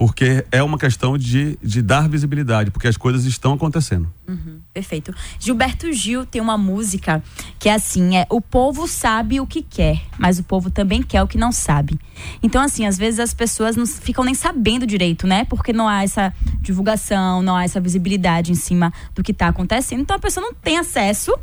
porque 0.00 0.46
é 0.50 0.62
uma 0.62 0.78
questão 0.78 1.18
de, 1.18 1.58
de 1.62 1.82
dar 1.82 2.08
visibilidade, 2.08 2.70
porque 2.70 2.88
as 2.88 2.96
coisas 2.96 3.26
estão 3.26 3.52
acontecendo. 3.52 4.10
Uhum, 4.26 4.58
perfeito. 4.72 5.14
Gilberto 5.38 5.92
Gil 5.92 6.24
tem 6.24 6.40
uma 6.40 6.56
música 6.56 7.22
que 7.58 7.68
é 7.68 7.74
assim: 7.74 8.16
é 8.16 8.26
o 8.30 8.40
povo 8.40 8.88
sabe 8.88 9.40
o 9.40 9.46
que 9.46 9.60
quer, 9.60 10.00
mas 10.18 10.38
o 10.38 10.42
povo 10.42 10.70
também 10.70 11.02
quer 11.02 11.22
o 11.22 11.28
que 11.28 11.36
não 11.36 11.52
sabe. 11.52 12.00
Então, 12.42 12.62
assim, 12.62 12.86
às 12.86 12.96
vezes 12.96 13.20
as 13.20 13.34
pessoas 13.34 13.76
não 13.76 13.86
ficam 13.86 14.24
nem 14.24 14.32
sabendo 14.32 14.86
direito, 14.86 15.26
né? 15.26 15.44
Porque 15.44 15.70
não 15.70 15.86
há 15.86 16.02
essa 16.02 16.32
divulgação, 16.62 17.42
não 17.42 17.54
há 17.54 17.64
essa 17.64 17.78
visibilidade 17.78 18.52
em 18.52 18.54
cima 18.54 18.90
do 19.14 19.22
que 19.22 19.32
está 19.32 19.48
acontecendo. 19.48 20.00
Então 20.00 20.16
a 20.16 20.20
pessoa 20.20 20.46
não 20.46 20.54
tem 20.54 20.78
acesso 20.78 21.38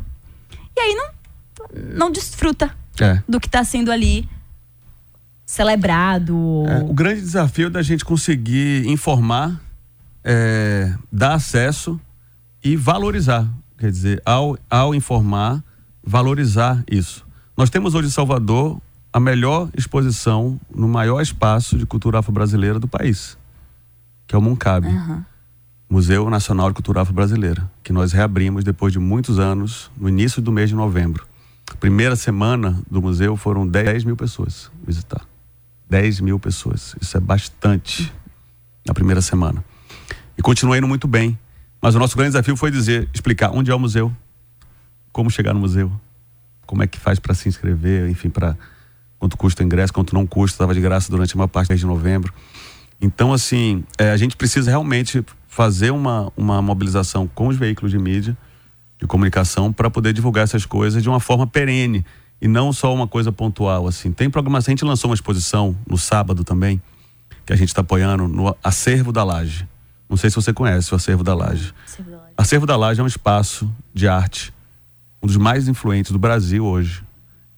e 0.76 0.80
aí 0.80 0.96
não, 0.96 1.10
não 1.94 2.10
desfruta 2.10 2.76
é. 3.00 3.22
do 3.28 3.38
que 3.38 3.46
está 3.46 3.62
sendo 3.62 3.92
ali 3.92 4.28
celebrado. 5.48 6.64
É, 6.68 6.82
o 6.82 6.92
grande 6.92 7.22
desafio 7.22 7.68
é 7.68 7.70
da 7.70 7.80
gente 7.80 8.04
conseguir 8.04 8.86
informar, 8.86 9.58
é, 10.22 10.94
dar 11.10 11.32
acesso 11.32 11.98
e 12.62 12.76
valorizar. 12.76 13.48
Quer 13.78 13.90
dizer, 13.90 14.22
ao, 14.26 14.58
ao 14.68 14.94
informar, 14.94 15.64
valorizar 16.04 16.84
isso. 16.90 17.26
Nós 17.56 17.70
temos 17.70 17.94
hoje 17.94 18.08
em 18.08 18.10
Salvador 18.10 18.78
a 19.10 19.18
melhor 19.18 19.70
exposição 19.74 20.60
no 20.72 20.86
maior 20.86 21.22
espaço 21.22 21.78
de 21.78 21.86
cultura 21.86 22.18
afro-brasileira 22.18 22.78
do 22.78 22.86
país, 22.86 23.38
que 24.26 24.34
é 24.34 24.38
o 24.38 24.42
Moncabe. 24.42 24.88
Uhum. 24.88 25.24
Museu 25.88 26.28
Nacional 26.28 26.68
de 26.68 26.74
Cultura 26.74 27.00
Afro-Brasileira, 27.00 27.70
que 27.82 27.94
nós 27.94 28.12
reabrimos 28.12 28.64
depois 28.64 28.92
de 28.92 28.98
muitos 28.98 29.38
anos, 29.38 29.90
no 29.96 30.10
início 30.10 30.42
do 30.42 30.52
mês 30.52 30.68
de 30.68 30.74
novembro. 30.74 31.26
Primeira 31.80 32.16
semana 32.16 32.78
do 32.90 33.00
museu 33.00 33.34
foram 33.34 33.66
10 33.66 34.04
mil 34.04 34.14
pessoas 34.14 34.70
visitar. 34.86 35.27
10 35.88 36.20
mil 36.20 36.38
pessoas. 36.38 36.94
Isso 37.00 37.16
é 37.16 37.20
bastante 37.20 38.12
na 38.86 38.94
primeira 38.94 39.20
semana. 39.20 39.64
E 40.36 40.42
continuei 40.42 40.78
indo 40.78 40.88
muito 40.88 41.08
bem. 41.08 41.38
Mas 41.80 41.94
o 41.94 41.98
nosso 41.98 42.16
grande 42.16 42.30
desafio 42.30 42.56
foi 42.56 42.70
dizer, 42.70 43.08
explicar 43.14 43.50
onde 43.50 43.70
é 43.70 43.74
o 43.74 43.78
museu, 43.78 44.12
como 45.12 45.30
chegar 45.30 45.54
no 45.54 45.60
museu, 45.60 45.92
como 46.66 46.82
é 46.82 46.86
que 46.86 46.98
faz 46.98 47.18
para 47.18 47.34
se 47.34 47.48
inscrever, 47.48 48.10
enfim, 48.10 48.28
para 48.28 48.56
quanto 49.18 49.36
custa 49.36 49.62
o 49.62 49.66
ingresso, 49.66 49.92
quanto 49.92 50.12
não 50.12 50.26
custa, 50.26 50.56
estava 50.56 50.74
de 50.74 50.80
graça 50.80 51.10
durante 51.10 51.34
uma 51.36 51.46
parte 51.46 51.74
de 51.74 51.86
novembro. 51.86 52.32
Então, 53.00 53.32
assim, 53.32 53.84
é, 53.96 54.10
a 54.10 54.16
gente 54.16 54.36
precisa 54.36 54.70
realmente 54.70 55.24
fazer 55.46 55.90
uma, 55.90 56.32
uma 56.36 56.60
mobilização 56.60 57.28
com 57.32 57.48
os 57.48 57.56
veículos 57.56 57.92
de 57.92 57.98
mídia, 57.98 58.36
de 59.00 59.06
comunicação, 59.06 59.72
para 59.72 59.88
poder 59.88 60.12
divulgar 60.12 60.44
essas 60.44 60.66
coisas 60.66 61.00
de 61.00 61.08
uma 61.08 61.20
forma 61.20 61.46
perene 61.46 62.04
e 62.40 62.48
não 62.48 62.72
só 62.72 62.94
uma 62.94 63.06
coisa 63.06 63.32
pontual 63.32 63.86
assim. 63.86 64.12
Tem 64.12 64.30
programação, 64.30 64.70
a 64.70 64.72
gente 64.72 64.84
lançou 64.84 65.10
uma 65.10 65.14
exposição 65.14 65.76
no 65.86 65.98
sábado 65.98 66.44
também, 66.44 66.80
que 67.44 67.52
a 67.52 67.56
gente 67.56 67.68
está 67.68 67.80
apoiando 67.80 68.28
no 68.28 68.56
Acervo 68.62 69.12
da 69.12 69.24
Laje. 69.24 69.68
Não 70.08 70.16
sei 70.16 70.30
se 70.30 70.36
você 70.36 70.52
conhece 70.52 70.92
o 70.92 70.96
Acervo 70.96 71.22
da 71.22 71.34
Laje. 71.34 71.74
Acervo 71.84 72.10
da 72.10 72.16
Laje, 72.16 72.32
Acervo 72.36 72.66
da 72.66 72.76
Laje 72.76 73.00
é 73.00 73.04
um 73.04 73.06
espaço 73.06 73.70
de 73.92 74.08
arte 74.08 74.52
um 75.22 75.26
dos 75.26 75.36
mais 75.36 75.68
influentes 75.68 76.12
do 76.12 76.18
Brasil 76.18 76.64
hoje. 76.64 77.02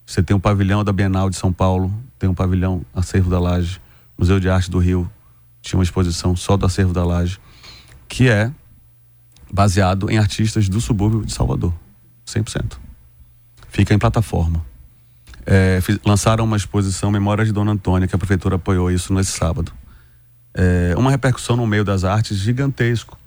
Você 0.05 0.21
tem 0.21 0.35
o 0.35 0.39
pavilhão 0.39 0.83
da 0.83 0.91
Bienal 0.91 1.29
de 1.29 1.35
São 1.35 1.53
Paulo, 1.53 1.93
tem 2.17 2.29
o 2.29 2.33
pavilhão 2.33 2.83
Acervo 2.93 3.29
da 3.29 3.39
Laje, 3.39 3.79
Museu 4.17 4.39
de 4.39 4.49
Arte 4.49 4.69
do 4.69 4.79
Rio, 4.79 5.09
tinha 5.61 5.77
uma 5.77 5.83
exposição 5.83 6.35
só 6.35 6.57
do 6.57 6.65
Acervo 6.65 6.93
da 6.93 7.05
Laje, 7.05 7.39
que 8.07 8.29
é 8.29 8.51
baseado 9.51 10.09
em 10.09 10.17
artistas 10.17 10.67
do 10.67 10.81
subúrbio 10.81 11.25
de 11.25 11.33
Salvador, 11.33 11.73
100%. 12.25 12.77
Fica 13.69 13.93
em 13.93 13.99
plataforma. 13.99 14.65
É, 15.45 15.79
fiz, 15.81 15.99
lançaram 16.05 16.43
uma 16.43 16.57
exposição 16.57 17.11
Memórias 17.11 17.47
de 17.47 17.53
Dona 17.53 17.71
Antônia, 17.71 18.07
que 18.07 18.15
a 18.15 18.17
prefeitura 18.17 18.55
apoiou 18.55 18.91
isso 18.91 19.13
nesse 19.13 19.31
sábado. 19.31 19.71
É, 20.53 20.93
uma 20.97 21.09
repercussão 21.09 21.55
no 21.55 21.65
meio 21.65 21.83
das 21.83 22.03
artes 22.03 22.37
gigantesco. 22.37 23.17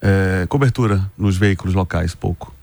É, 0.00 0.46
cobertura 0.48 1.10
nos 1.16 1.36
veículos 1.36 1.74
locais, 1.74 2.14
pouco. 2.14 2.54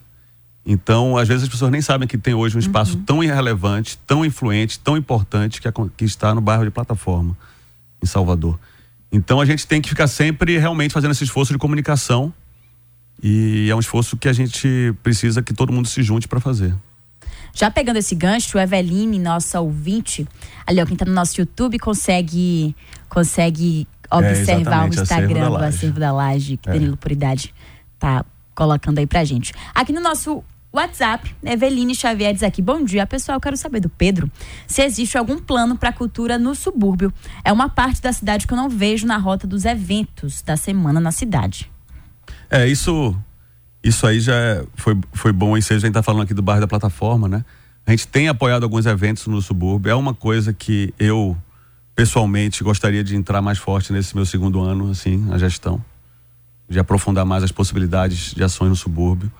Então, 0.65 1.17
às 1.17 1.27
vezes 1.27 1.43
as 1.43 1.49
pessoas 1.49 1.69
nem 1.69 1.81
sabem 1.81 2.07
que 2.07 2.17
tem 2.17 2.33
hoje 2.33 2.55
um 2.55 2.59
espaço 2.59 2.97
uhum. 2.97 3.03
tão 3.03 3.23
irrelevante, 3.23 3.99
tão 4.07 4.25
influente, 4.25 4.79
tão 4.79 4.97
importante 4.97 5.61
que, 5.61 5.69
que 5.95 6.05
está 6.05 6.33
no 6.33 6.41
bairro 6.41 6.63
de 6.63 6.71
Plataforma, 6.71 7.37
em 8.01 8.05
Salvador. 8.05 8.59
Então, 9.11 9.39
a 9.39 9.45
gente 9.45 9.67
tem 9.67 9.81
que 9.81 9.89
ficar 9.89 10.07
sempre 10.07 10.57
realmente 10.57 10.93
fazendo 10.93 11.11
esse 11.11 11.23
esforço 11.23 11.53
de 11.53 11.59
comunicação 11.59 12.33
e 13.21 13.69
é 13.69 13.75
um 13.75 13.79
esforço 13.79 14.17
que 14.17 14.27
a 14.27 14.33
gente 14.33 14.93
precisa 15.03 15.41
que 15.41 15.53
todo 15.53 15.71
mundo 15.71 15.87
se 15.87 16.01
junte 16.03 16.27
para 16.27 16.39
fazer. 16.39 16.75
Já 17.55 17.71
pegando 17.71 17.95
esse 17.95 18.13
gancho, 18.13 18.57
o 18.57 18.61
Eveline, 18.61 19.17
nossa 19.17 19.61
ouvinte, 19.61 20.27
ali 20.67 20.81
ó, 20.81 20.85
quem 20.85 20.97
tá 20.97 21.05
no 21.05 21.13
nosso 21.13 21.39
YouTube 21.39 21.79
consegue 21.79 22.75
consegue 23.07 23.87
observar 24.11 24.85
é, 24.85 24.89
o 24.89 24.93
Instagram 24.93 25.49
do 25.49 25.63
Acervo 25.63 25.99
da 25.99 26.11
Laje, 26.11 26.57
que 26.57 26.69
é. 26.69 26.73
Danilo 26.73 26.97
Puridade 26.97 27.55
tá 27.97 28.25
colocando 28.53 28.99
aí 28.99 29.07
pra 29.07 29.23
gente. 29.23 29.53
Aqui 29.73 29.93
no 29.93 30.01
nosso 30.01 30.43
WhatsApp, 30.73 31.33
Eveline 31.45 31.95
Xavier 31.95 32.33
diz 32.33 32.43
aqui: 32.43 32.61
Bom 32.61 32.83
dia, 32.83 33.07
pessoal. 33.07 33.39
Quero 33.39 33.55
saber 33.55 33.79
do 33.79 33.89
Pedro 33.89 34.29
se 34.67 34.81
existe 34.81 35.17
algum 35.17 35.37
plano 35.37 35.77
para 35.77 35.93
cultura 35.93 36.37
no 36.37 36.53
subúrbio. 36.53 37.13
É 37.43 37.53
uma 37.53 37.69
parte 37.69 38.01
da 38.01 38.11
cidade 38.11 38.45
que 38.45 38.53
eu 38.53 38.57
não 38.57 38.69
vejo 38.69 39.07
na 39.07 39.17
rota 39.17 39.47
dos 39.47 39.63
eventos 39.63 40.41
da 40.41 40.57
semana 40.57 40.99
na 40.99 41.13
cidade. 41.13 41.71
É, 42.49 42.67
isso 42.67 43.15
isso 43.85 44.07
aí 44.07 44.19
já 44.19 44.33
é, 44.33 44.65
foi, 44.73 44.99
foi 45.13 45.31
bom, 45.31 45.55
seja, 45.61 45.75
a 45.75 45.79
gente 45.81 45.89
está 45.89 46.01
falando 46.01 46.23
aqui 46.23 46.33
do 46.33 46.41
bairro 46.41 46.59
da 46.59 46.67
plataforma, 46.67 47.27
né? 47.27 47.45
A 47.85 47.91
gente 47.91 48.07
tem 48.07 48.27
apoiado 48.27 48.63
alguns 48.63 48.87
eventos 48.87 49.27
no 49.27 49.39
subúrbio. 49.43 49.91
É 49.91 49.95
uma 49.95 50.11
coisa 50.11 50.51
que 50.51 50.91
eu, 50.97 51.37
pessoalmente, 51.93 52.63
gostaria 52.63 53.03
de 53.03 53.15
entrar 53.15 53.43
mais 53.43 53.59
forte 53.59 53.93
nesse 53.93 54.15
meu 54.15 54.25
segundo 54.25 54.59
ano, 54.59 54.89
assim, 54.89 55.31
a 55.31 55.37
gestão. 55.37 55.79
De 56.67 56.79
aprofundar 56.79 57.25
mais 57.25 57.43
as 57.43 57.51
possibilidades 57.51 58.33
de 58.33 58.43
ações 58.43 58.69
no 58.69 58.75
subúrbio. 58.75 59.31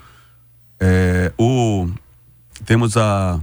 É, 0.79 1.33
o, 1.39 1.89
temos 2.63 2.95
a, 2.97 3.39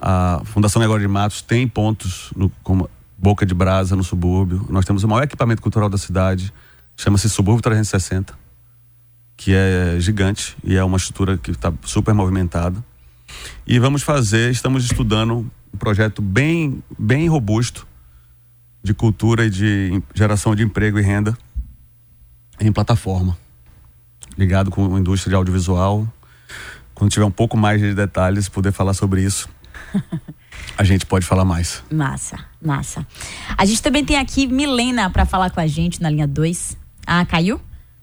a 0.00 0.40
Fundação 0.46 0.80
Gregório 0.80 1.06
de 1.06 1.12
Matos, 1.12 1.42
tem 1.42 1.68
pontos 1.68 2.30
no, 2.34 2.48
como 2.62 2.88
Boca 3.18 3.44
de 3.44 3.52
Brasa, 3.52 3.94
no 3.94 4.02
subúrbio. 4.02 4.64
Nós 4.70 4.86
temos 4.86 5.04
o 5.04 5.08
maior 5.08 5.24
equipamento 5.24 5.60
cultural 5.60 5.90
da 5.90 5.98
cidade, 5.98 6.50
chama-se 6.96 7.28
Subúrbio 7.28 7.60
360 7.60 8.43
que 9.36 9.52
é 9.54 9.96
gigante 9.98 10.56
e 10.62 10.76
é 10.76 10.84
uma 10.84 10.96
estrutura 10.96 11.36
que 11.36 11.50
está 11.50 11.72
super 11.82 12.14
movimentada. 12.14 12.82
E 13.66 13.78
vamos 13.78 14.02
fazer, 14.02 14.50
estamos 14.50 14.84
estudando 14.84 15.50
um 15.72 15.76
projeto 15.78 16.22
bem, 16.22 16.82
bem 16.98 17.28
robusto 17.28 17.86
de 18.82 18.94
cultura 18.94 19.46
e 19.46 19.50
de 19.50 20.02
geração 20.14 20.54
de 20.54 20.62
emprego 20.62 20.98
e 20.98 21.02
renda 21.02 21.36
em 22.60 22.70
plataforma, 22.72 23.36
ligado 24.38 24.70
com 24.70 24.94
a 24.94 25.00
indústria 25.00 25.30
de 25.30 25.34
audiovisual. 25.34 26.06
Quando 26.94 27.10
tiver 27.10 27.24
um 27.24 27.30
pouco 27.30 27.56
mais 27.56 27.80
de 27.80 27.94
detalhes, 27.94 28.48
poder 28.48 28.72
falar 28.72 28.94
sobre 28.94 29.22
isso, 29.22 29.48
a 30.78 30.84
gente 30.84 31.06
pode 31.06 31.26
falar 31.26 31.44
mais. 31.44 31.82
Massa, 31.90 32.38
massa. 32.62 33.06
A 33.56 33.64
gente 33.64 33.82
também 33.82 34.04
tem 34.04 34.16
aqui 34.16 34.46
Milena 34.46 35.10
para 35.10 35.26
falar 35.26 35.50
com 35.50 35.60
a 35.60 35.66
gente 35.66 36.00
na 36.00 36.08
linha 36.08 36.26
2. 36.26 36.76
Ah, 37.06 37.24
caiu? 37.26 37.60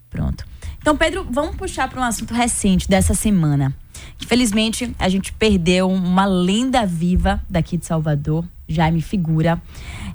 Pronto. 0.10 0.51
Então, 0.82 0.98
Pedro, 0.98 1.26
vamos 1.30 1.56
puxar 1.56 1.88
para 1.88 2.02
um 2.02 2.04
assunto 2.04 2.34
recente 2.34 2.90
dessa 2.90 3.14
semana. 3.14 3.72
Infelizmente, 4.20 4.96
a 4.98 5.08
gente 5.10 5.32
perdeu 5.32 5.88
uma 5.88 6.26
lenda 6.26 6.88
viva 6.88 7.40
daqui 7.48 7.78
de 7.78 7.86
Salvador, 7.86 8.44
Jaime 8.68 9.00
Figura. 9.00 9.62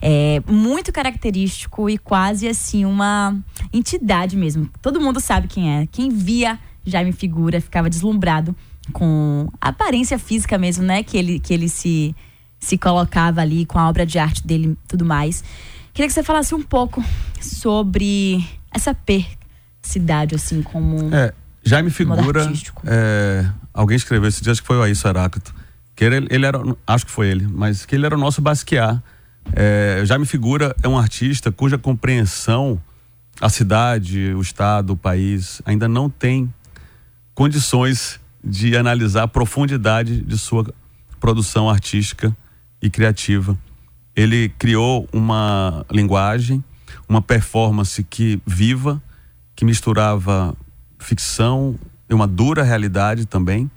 É, 0.02 0.42
muito 0.44 0.92
característico 0.92 1.88
e 1.88 1.96
quase 1.96 2.48
assim 2.48 2.84
uma 2.84 3.38
entidade 3.72 4.36
mesmo. 4.36 4.68
Todo 4.82 5.00
mundo 5.00 5.20
sabe 5.20 5.46
quem 5.46 5.72
é. 5.72 5.86
Quem 5.86 6.10
via 6.10 6.58
Jaime 6.84 7.12
Figura 7.12 7.60
ficava 7.60 7.88
deslumbrado 7.88 8.54
com 8.92 9.48
a 9.60 9.68
aparência 9.68 10.18
física 10.18 10.58
mesmo, 10.58 10.82
né? 10.82 11.04
Que 11.04 11.16
ele, 11.16 11.38
que 11.38 11.54
ele 11.54 11.68
se, 11.68 12.12
se 12.58 12.76
colocava 12.76 13.40
ali 13.40 13.66
com 13.66 13.78
a 13.78 13.88
obra 13.88 14.04
de 14.04 14.18
arte 14.18 14.44
dele 14.44 14.72
e 14.72 14.88
tudo 14.88 15.04
mais. 15.04 15.44
Queria 15.92 16.08
que 16.08 16.12
você 16.12 16.24
falasse 16.24 16.56
um 16.56 16.62
pouco 16.62 17.04
sobre 17.40 18.44
essa 18.72 18.92
perda 18.92 19.45
cidade, 19.86 20.34
assim, 20.34 20.62
como. 20.62 21.14
É, 21.14 21.32
Jaime 21.64 21.90
Figura. 21.90 22.52
É, 22.84 23.48
alguém 23.72 23.96
escreveu 23.96 24.28
esse 24.28 24.42
dia, 24.42 24.52
acho 24.52 24.60
que 24.60 24.66
foi 24.66 24.76
o 24.76 24.82
Aísso 24.82 25.06
Heráclito. 25.06 25.54
Que 25.94 26.04
ele, 26.04 26.26
ele 26.30 26.44
era, 26.44 26.60
acho 26.86 27.06
que 27.06 27.10
foi 27.10 27.28
ele, 27.28 27.46
mas 27.46 27.86
que 27.86 27.94
ele 27.94 28.04
era 28.04 28.14
o 28.14 28.18
nosso 28.18 28.42
Basquiat. 28.42 29.02
É, 29.52 30.02
Jaime 30.04 30.26
Figura 30.26 30.74
é 30.82 30.88
um 30.88 30.98
artista 30.98 31.50
cuja 31.50 31.78
compreensão 31.78 32.80
a 33.40 33.48
cidade, 33.48 34.32
o 34.34 34.40
estado, 34.40 34.92
o 34.94 34.96
país 34.96 35.60
ainda 35.64 35.86
não 35.88 36.08
tem 36.08 36.52
condições 37.34 38.18
de 38.42 38.76
analisar 38.76 39.24
a 39.24 39.28
profundidade 39.28 40.22
de 40.22 40.38
sua 40.38 40.72
produção 41.20 41.68
artística 41.68 42.34
e 42.80 42.88
criativa. 42.88 43.58
Ele 44.14 44.48
criou 44.58 45.08
uma 45.12 45.84
linguagem, 45.90 46.64
uma 47.08 47.20
performance 47.20 48.02
que 48.04 48.40
viva, 48.46 49.02
que 49.56 49.64
misturava 49.64 50.54
ficção 50.98 51.74
e 52.08 52.14
uma 52.14 52.26
dura 52.26 52.62
realidade 52.62 53.24
também, 53.24 53.70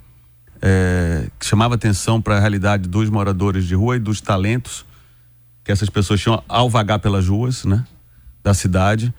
é, 0.62 1.30
que 1.40 1.46
chamava 1.46 1.76
atenção 1.76 2.22
para 2.22 2.36
a 2.36 2.40
realidade 2.40 2.88
dos 2.88 3.10
moradores 3.10 3.66
de 3.66 3.74
rua 3.74 3.96
e 3.96 4.00
dos 4.00 4.20
talentos 4.20 4.86
que 5.64 5.72
essas 5.72 5.90
pessoas 5.90 6.20
tinham 6.20 6.44
ao 6.50 6.70
vagar 6.70 7.00
pelas 7.00 7.28
ruas, 7.28 7.64
né, 7.64 7.86
da 8.44 8.54
cidade. 8.54 9.14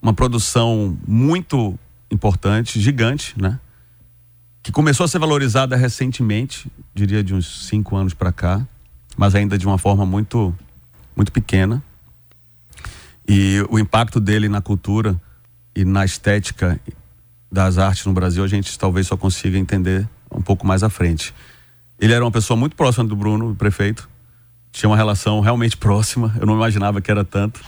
Uma 0.00 0.12
produção 0.12 0.96
muito 1.06 1.78
importante, 2.10 2.80
gigante, 2.80 3.34
né, 3.36 3.58
que 4.62 4.70
começou 4.70 5.04
a 5.04 5.08
ser 5.08 5.18
valorizada 5.18 5.76
recentemente, 5.76 6.70
diria 6.94 7.24
de 7.24 7.34
uns 7.34 7.66
cinco 7.66 7.96
anos 7.96 8.14
para 8.14 8.32
cá, 8.32 8.66
mas 9.16 9.34
ainda 9.34 9.58
de 9.58 9.66
uma 9.66 9.78
forma 9.78 10.06
muito, 10.06 10.54
muito 11.16 11.32
pequena. 11.32 11.82
E 13.26 13.64
o 13.68 13.78
impacto 13.78 14.20
dele 14.20 14.48
na 14.48 14.60
cultura 14.60 15.20
e 15.74 15.84
na 15.84 16.04
estética 16.04 16.80
das 17.50 17.78
artes 17.78 18.04
no 18.06 18.12
Brasil, 18.12 18.42
a 18.42 18.48
gente 18.48 18.76
talvez 18.78 19.06
só 19.06 19.16
consiga 19.16 19.58
entender 19.58 20.08
um 20.30 20.42
pouco 20.42 20.66
mais 20.66 20.82
à 20.82 20.90
frente. 20.90 21.34
Ele 22.00 22.12
era 22.12 22.24
uma 22.24 22.30
pessoa 22.30 22.56
muito 22.56 22.74
próxima 22.74 23.04
do 23.04 23.14
Bruno, 23.14 23.50
o 23.50 23.54
prefeito. 23.54 24.08
Tinha 24.72 24.90
uma 24.90 24.96
relação 24.96 25.40
realmente 25.40 25.76
próxima, 25.76 26.34
eu 26.40 26.46
não 26.46 26.54
imaginava 26.54 27.00
que 27.00 27.10
era 27.10 27.24
tanto. 27.24 27.60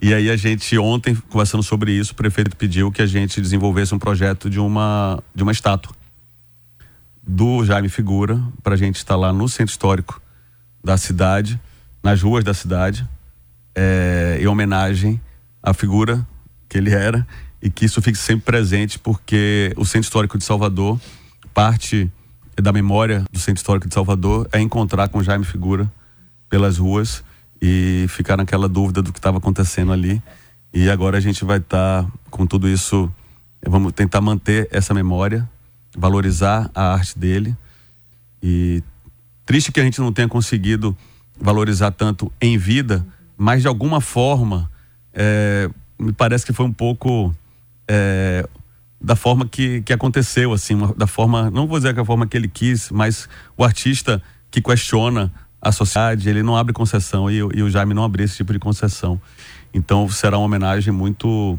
E 0.00 0.12
aí 0.12 0.30
a 0.30 0.36
gente 0.36 0.78
ontem 0.78 1.14
conversando 1.14 1.62
sobre 1.62 1.92
isso, 1.92 2.12
o 2.12 2.14
prefeito 2.14 2.56
pediu 2.56 2.90
que 2.90 3.02
a 3.02 3.06
gente 3.06 3.40
desenvolvesse 3.40 3.94
um 3.94 3.98
projeto 3.98 4.48
de 4.48 4.58
uma 4.58 5.22
de 5.34 5.42
uma 5.42 5.52
estátua 5.52 5.94
do 7.26 7.64
Jaime 7.64 7.88
Figura 7.88 8.40
para 8.62 8.74
a 8.74 8.76
gente 8.76 8.96
instalar 8.96 9.32
no 9.32 9.48
centro 9.48 9.72
histórico 9.72 10.20
da 10.84 10.96
cidade, 10.96 11.60
nas 12.02 12.22
ruas 12.22 12.44
da 12.44 12.54
cidade, 12.54 13.06
é, 13.74 14.38
em 14.40 14.46
homenagem 14.46 15.20
à 15.62 15.74
figura 15.74 16.26
que 16.68 16.78
ele 16.78 16.90
era 16.90 17.26
e 17.66 17.70
que 17.70 17.84
isso 17.84 18.00
fique 18.00 18.16
sempre 18.16 18.44
presente, 18.44 18.96
porque 18.96 19.72
o 19.76 19.84
Centro 19.84 20.02
Histórico 20.02 20.38
de 20.38 20.44
Salvador, 20.44 21.00
parte 21.52 22.08
da 22.54 22.72
memória 22.72 23.24
do 23.32 23.40
Centro 23.40 23.56
Histórico 23.56 23.88
de 23.88 23.92
Salvador 23.92 24.48
é 24.52 24.60
encontrar 24.60 25.08
com 25.08 25.20
Jaime 25.20 25.44
Figura 25.44 25.90
pelas 26.48 26.78
ruas 26.78 27.24
e 27.60 28.06
ficar 28.08 28.36
naquela 28.36 28.68
dúvida 28.68 29.02
do 29.02 29.12
que 29.12 29.18
estava 29.18 29.38
acontecendo 29.38 29.90
ali. 29.90 30.22
E 30.72 30.88
agora 30.88 31.18
a 31.18 31.20
gente 31.20 31.44
vai 31.44 31.58
estar 31.58 32.04
tá, 32.04 32.12
com 32.30 32.46
tudo 32.46 32.68
isso, 32.68 33.12
vamos 33.66 33.92
tentar 33.92 34.20
manter 34.20 34.68
essa 34.70 34.94
memória, 34.94 35.50
valorizar 35.92 36.70
a 36.72 36.92
arte 36.92 37.18
dele. 37.18 37.56
E 38.40 38.80
triste 39.44 39.72
que 39.72 39.80
a 39.80 39.84
gente 39.84 40.00
não 40.00 40.12
tenha 40.12 40.28
conseguido 40.28 40.96
valorizar 41.36 41.90
tanto 41.90 42.32
em 42.40 42.56
vida, 42.56 43.04
mas 43.36 43.62
de 43.62 43.66
alguma 43.66 44.00
forma 44.00 44.70
é, 45.12 45.68
me 45.98 46.12
parece 46.12 46.46
que 46.46 46.52
foi 46.52 46.64
um 46.64 46.72
pouco 46.72 47.34
é, 47.88 48.46
da 49.00 49.14
forma 49.14 49.46
que, 49.46 49.82
que 49.82 49.92
aconteceu, 49.92 50.52
assim, 50.52 50.74
uma, 50.74 50.94
da 50.94 51.06
forma, 51.06 51.50
não 51.50 51.66
vou 51.66 51.78
dizer 51.78 51.94
que 51.94 52.00
a 52.00 52.04
forma 52.04 52.26
que 52.26 52.36
ele 52.36 52.48
quis, 52.48 52.90
mas 52.90 53.28
o 53.56 53.64
artista 53.64 54.22
que 54.50 54.60
questiona 54.60 55.32
a 55.60 55.72
sociedade, 55.72 56.28
ele 56.28 56.42
não 56.42 56.56
abre 56.56 56.72
concessão 56.72 57.30
e, 57.30 57.36
e 57.36 57.62
o 57.62 57.70
Jaime 57.70 57.94
não 57.94 58.04
abriu 58.04 58.24
esse 58.24 58.36
tipo 58.36 58.52
de 58.52 58.58
concessão. 58.58 59.20
Então 59.72 60.08
será 60.08 60.38
uma 60.38 60.46
homenagem 60.46 60.92
muito 60.92 61.58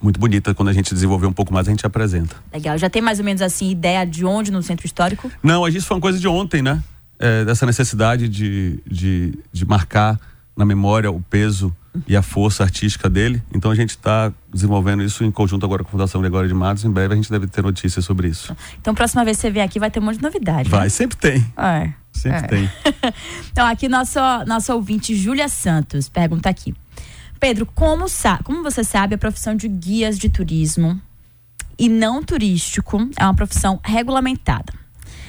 muito 0.00 0.20
bonita. 0.20 0.54
Quando 0.54 0.68
a 0.68 0.72
gente 0.72 0.92
desenvolver 0.92 1.26
um 1.26 1.32
pouco 1.32 1.52
mais, 1.52 1.66
a 1.66 1.70
gente 1.70 1.86
apresenta. 1.86 2.36
Legal. 2.52 2.76
Já 2.76 2.90
tem 2.90 3.00
mais 3.00 3.18
ou 3.18 3.24
menos 3.24 3.40
assim 3.40 3.70
ideia 3.70 4.04
de 4.04 4.24
onde 4.24 4.50
no 4.50 4.62
centro 4.62 4.84
histórico? 4.86 5.30
Não, 5.42 5.66
isso 5.66 5.86
foi 5.86 5.96
uma 5.96 6.00
coisa 6.00 6.18
de 6.18 6.28
ontem, 6.28 6.60
né? 6.60 6.82
É, 7.18 7.44
dessa 7.44 7.64
necessidade 7.64 8.28
de, 8.28 8.78
de, 8.86 9.38
de 9.50 9.64
marcar 9.64 10.20
na 10.54 10.66
memória 10.66 11.10
o 11.10 11.20
peso 11.20 11.74
e 12.06 12.16
a 12.16 12.22
força 12.22 12.62
artística 12.62 13.08
dele. 13.08 13.42
Então 13.54 13.70
a 13.70 13.74
gente 13.74 13.90
está 13.90 14.32
desenvolvendo 14.52 15.02
isso 15.02 15.24
em 15.24 15.30
conjunto 15.30 15.64
agora 15.64 15.82
com 15.82 15.88
a 15.88 15.92
Fundação 15.92 16.20
Gregório 16.20 16.48
de 16.48 16.54
Matos. 16.54 16.84
Em 16.84 16.90
breve 16.90 17.14
a 17.14 17.16
gente 17.16 17.30
deve 17.30 17.46
ter 17.46 17.62
notícias 17.62 18.04
sobre 18.04 18.28
isso. 18.28 18.56
Então, 18.80 18.94
próxima 18.94 19.24
vez 19.24 19.36
que 19.36 19.42
você 19.42 19.50
vier 19.50 19.64
aqui, 19.64 19.78
vai 19.78 19.90
ter 19.90 20.00
um 20.00 20.04
monte 20.04 20.16
de 20.16 20.22
novidade. 20.22 20.68
Vai, 20.68 20.84
né? 20.84 20.88
sempre 20.88 21.16
tem. 21.16 21.46
É. 21.56 21.92
Sempre 22.12 22.38
É. 22.38 22.42
tem. 22.42 22.70
então, 23.52 23.66
aqui 23.66 23.88
nosso, 23.88 24.18
nosso 24.46 24.72
ouvinte 24.72 25.14
Júlia 25.14 25.48
Santos 25.48 26.08
pergunta 26.08 26.48
aqui. 26.48 26.74
Pedro, 27.38 27.66
como, 27.66 28.06
como 28.44 28.62
você 28.62 28.82
sabe, 28.82 29.14
a 29.14 29.18
profissão 29.18 29.54
de 29.54 29.68
guias 29.68 30.18
de 30.18 30.28
turismo 30.28 31.00
e 31.78 31.88
não 31.88 32.22
turístico 32.22 33.08
é 33.16 33.24
uma 33.24 33.34
profissão 33.34 33.78
regulamentada. 33.84 34.72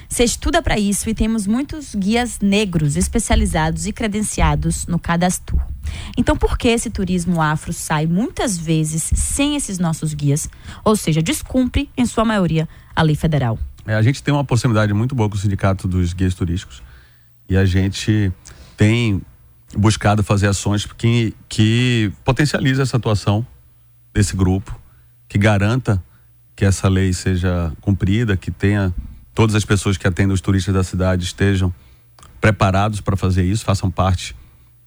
Você 0.10 0.24
estuda 0.24 0.62
para 0.62 0.80
isso 0.80 1.10
e 1.10 1.14
temos 1.14 1.46
muitos 1.46 1.94
guias 1.94 2.40
negros 2.40 2.96
especializados 2.96 3.86
e 3.86 3.94
credenciados 3.94 4.88
no 4.88 4.98
cadastro. 4.98 5.60
Então, 6.18 6.36
por 6.36 6.58
que 6.58 6.70
esse 6.70 6.90
turismo 6.90 7.42
afro 7.42 7.74
sai 7.74 8.06
muitas 8.06 8.58
vezes 8.58 9.04
sem 9.04 9.56
esses 9.56 9.80
nossos 9.80 10.14
guias? 10.14 10.50
Ou 10.84 10.96
seja, 10.96 11.22
descumpre, 11.22 11.90
em 11.98 12.06
sua 12.06 12.26
maioria, 12.26 12.68
a 12.96 13.02
lei 13.02 13.16
federal. 13.16 13.60
É, 13.86 13.96
a 13.96 14.02
gente 14.02 14.22
tem 14.22 14.34
uma 14.34 14.44
proximidade 14.44 14.94
muito 14.94 15.16
boa 15.16 15.30
com 15.30 15.36
o 15.36 15.40
Sindicato 15.40 15.88
dos 15.88 16.14
Guias 16.14 16.36
Turísticos 16.36 16.82
e 17.50 17.56
a 17.56 17.66
gente 17.66 18.32
tem 18.76 19.22
buscado 19.76 20.24
fazer 20.24 20.48
ações 20.48 20.86
que, 20.86 21.34
que 21.48 22.12
potencializem 22.24 22.82
essa 22.82 22.98
atuação 22.98 23.46
desse 24.14 24.36
grupo, 24.36 24.78
que 25.28 25.38
garanta 25.38 26.04
que 26.56 26.66
essa 26.66 26.90
lei 26.90 27.14
seja 27.14 27.72
cumprida, 27.80 28.36
que 28.36 28.50
tenha 28.50 28.94
todas 29.38 29.54
as 29.54 29.64
pessoas 29.64 29.98
que 29.98 30.08
atendem 30.08 30.34
os 30.34 30.42
turistas 30.42 30.74
da 30.74 30.84
cidade 30.84 31.24
estejam 31.24 31.72
preparados 32.42 33.02
para 33.02 33.16
fazer 33.16 33.44
isso, 33.44 33.64
façam 33.64 33.92
parte 33.92 34.36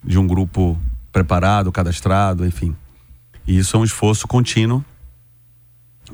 de 0.02 0.18
um 0.18 0.26
grupo 0.26 0.76
preparado, 1.12 1.70
cadastrado, 1.70 2.44
enfim. 2.44 2.74
E 3.46 3.56
isso 3.56 3.76
é 3.76 3.78
um 3.78 3.84
esforço 3.84 4.26
contínuo 4.26 4.84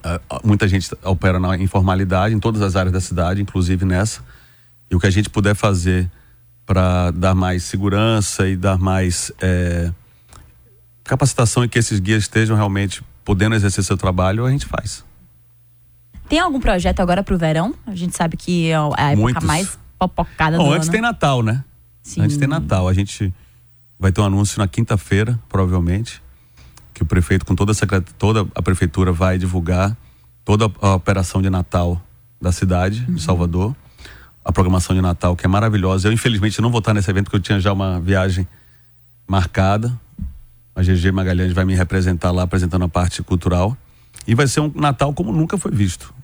ah, 0.04 0.20
muita 0.44 0.68
gente 0.68 0.90
opera 1.02 1.40
na 1.40 1.56
informalidade 1.56 2.34
em 2.34 2.38
todas 2.38 2.60
as 2.60 2.76
áreas 2.76 2.92
da 2.92 3.00
cidade, 3.00 3.40
inclusive 3.40 3.86
nessa. 3.86 4.20
E 4.90 4.94
o 4.94 5.00
que 5.00 5.06
a 5.06 5.10
gente 5.10 5.30
puder 5.30 5.54
fazer 5.54 6.10
para 6.66 7.12
dar 7.12 7.34
mais 7.34 7.62
segurança 7.62 8.46
e 8.46 8.54
dar 8.54 8.76
mais 8.76 9.32
eh, 9.40 9.90
capacitação 11.02 11.64
e 11.64 11.68
que 11.70 11.78
esses 11.78 12.00
guias 12.00 12.24
estejam 12.24 12.54
realmente 12.54 13.02
podendo 13.24 13.54
exercer 13.54 13.82
seu 13.82 13.96
trabalho, 13.96 14.44
a 14.44 14.50
gente 14.50 14.66
faz. 14.66 15.05
Tem 16.28 16.40
algum 16.40 16.58
projeto 16.58 17.00
agora 17.00 17.22
pro 17.22 17.38
verão? 17.38 17.74
A 17.86 17.94
gente 17.94 18.16
sabe 18.16 18.36
que 18.36 18.68
é 18.68 18.76
a 18.76 19.10
época 19.12 19.16
Muitos. 19.16 19.44
mais 19.44 19.78
popocada 19.98 20.56
do 20.56 20.62
Bom, 20.62 20.66
ano. 20.68 20.76
antes 20.76 20.88
tem 20.88 21.00
Natal, 21.00 21.42
né? 21.42 21.64
Sim. 22.02 22.22
Antes 22.22 22.36
tem 22.36 22.48
Natal. 22.48 22.88
A 22.88 22.92
gente 22.92 23.32
vai 23.98 24.10
ter 24.10 24.20
um 24.20 24.24
anúncio 24.24 24.58
na 24.58 24.66
quinta-feira, 24.66 25.38
provavelmente, 25.48 26.20
que 26.92 27.02
o 27.02 27.06
prefeito, 27.06 27.46
com 27.46 27.54
toda 27.54 27.72
a, 27.72 27.74
secret... 27.74 28.04
toda 28.18 28.46
a 28.54 28.62
prefeitura, 28.62 29.12
vai 29.12 29.38
divulgar 29.38 29.96
toda 30.44 30.70
a 30.80 30.94
operação 30.94 31.40
de 31.40 31.48
Natal 31.48 32.00
da 32.40 32.50
cidade 32.50 33.00
de 33.02 33.22
Salvador. 33.22 33.74
A 34.44 34.52
programação 34.52 34.94
de 34.94 35.02
Natal, 35.02 35.36
que 35.36 35.46
é 35.46 35.48
maravilhosa. 35.48 36.08
Eu, 36.08 36.12
infelizmente, 36.12 36.60
não 36.60 36.70
vou 36.70 36.78
estar 36.80 36.94
nesse 36.94 37.10
evento, 37.10 37.24
porque 37.24 37.36
eu 37.36 37.40
tinha 37.40 37.60
já 37.60 37.72
uma 37.72 38.00
viagem 38.00 38.46
marcada. 39.28 39.98
A 40.74 40.82
GG 40.82 41.10
Magalhães 41.12 41.52
vai 41.52 41.64
me 41.64 41.74
representar 41.74 42.30
lá, 42.30 42.42
apresentando 42.42 42.84
a 42.84 42.88
parte 42.88 43.22
cultural. 43.22 43.76
E 44.26 44.34
vai 44.34 44.46
ser 44.46 44.60
um 44.60 44.72
Natal 44.74 45.12
como 45.12 45.32
nunca 45.32 45.56
foi 45.56 45.72
visto 45.72 46.15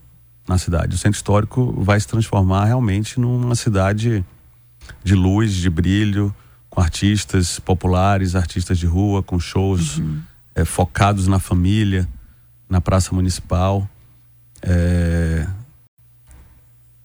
na 0.47 0.59
cidade. 0.59 0.95
O 0.95 0.99
centro 0.99 1.17
histórico 1.17 1.73
vai 1.79 1.99
se 1.99 2.07
transformar 2.07 2.65
realmente 2.67 3.19
numa 3.21 3.55
cidade 3.55 4.25
de 5.03 5.15
luz, 5.15 5.53
de 5.55 5.71
brilho, 5.71 6.35
com 6.69 6.81
artistas 6.81 7.59
populares, 7.61 8.35
artistas 8.35 8.79
de 8.79 8.87
rua, 8.87 9.23
com 9.23 9.39
shows 9.39 10.01
eh, 10.55 10.65
focados 10.65 11.27
na 11.27 11.39
família, 11.39 12.09
na 12.69 12.81
praça 12.81 13.15
municipal. 13.15 13.89
Eh, 14.63 15.47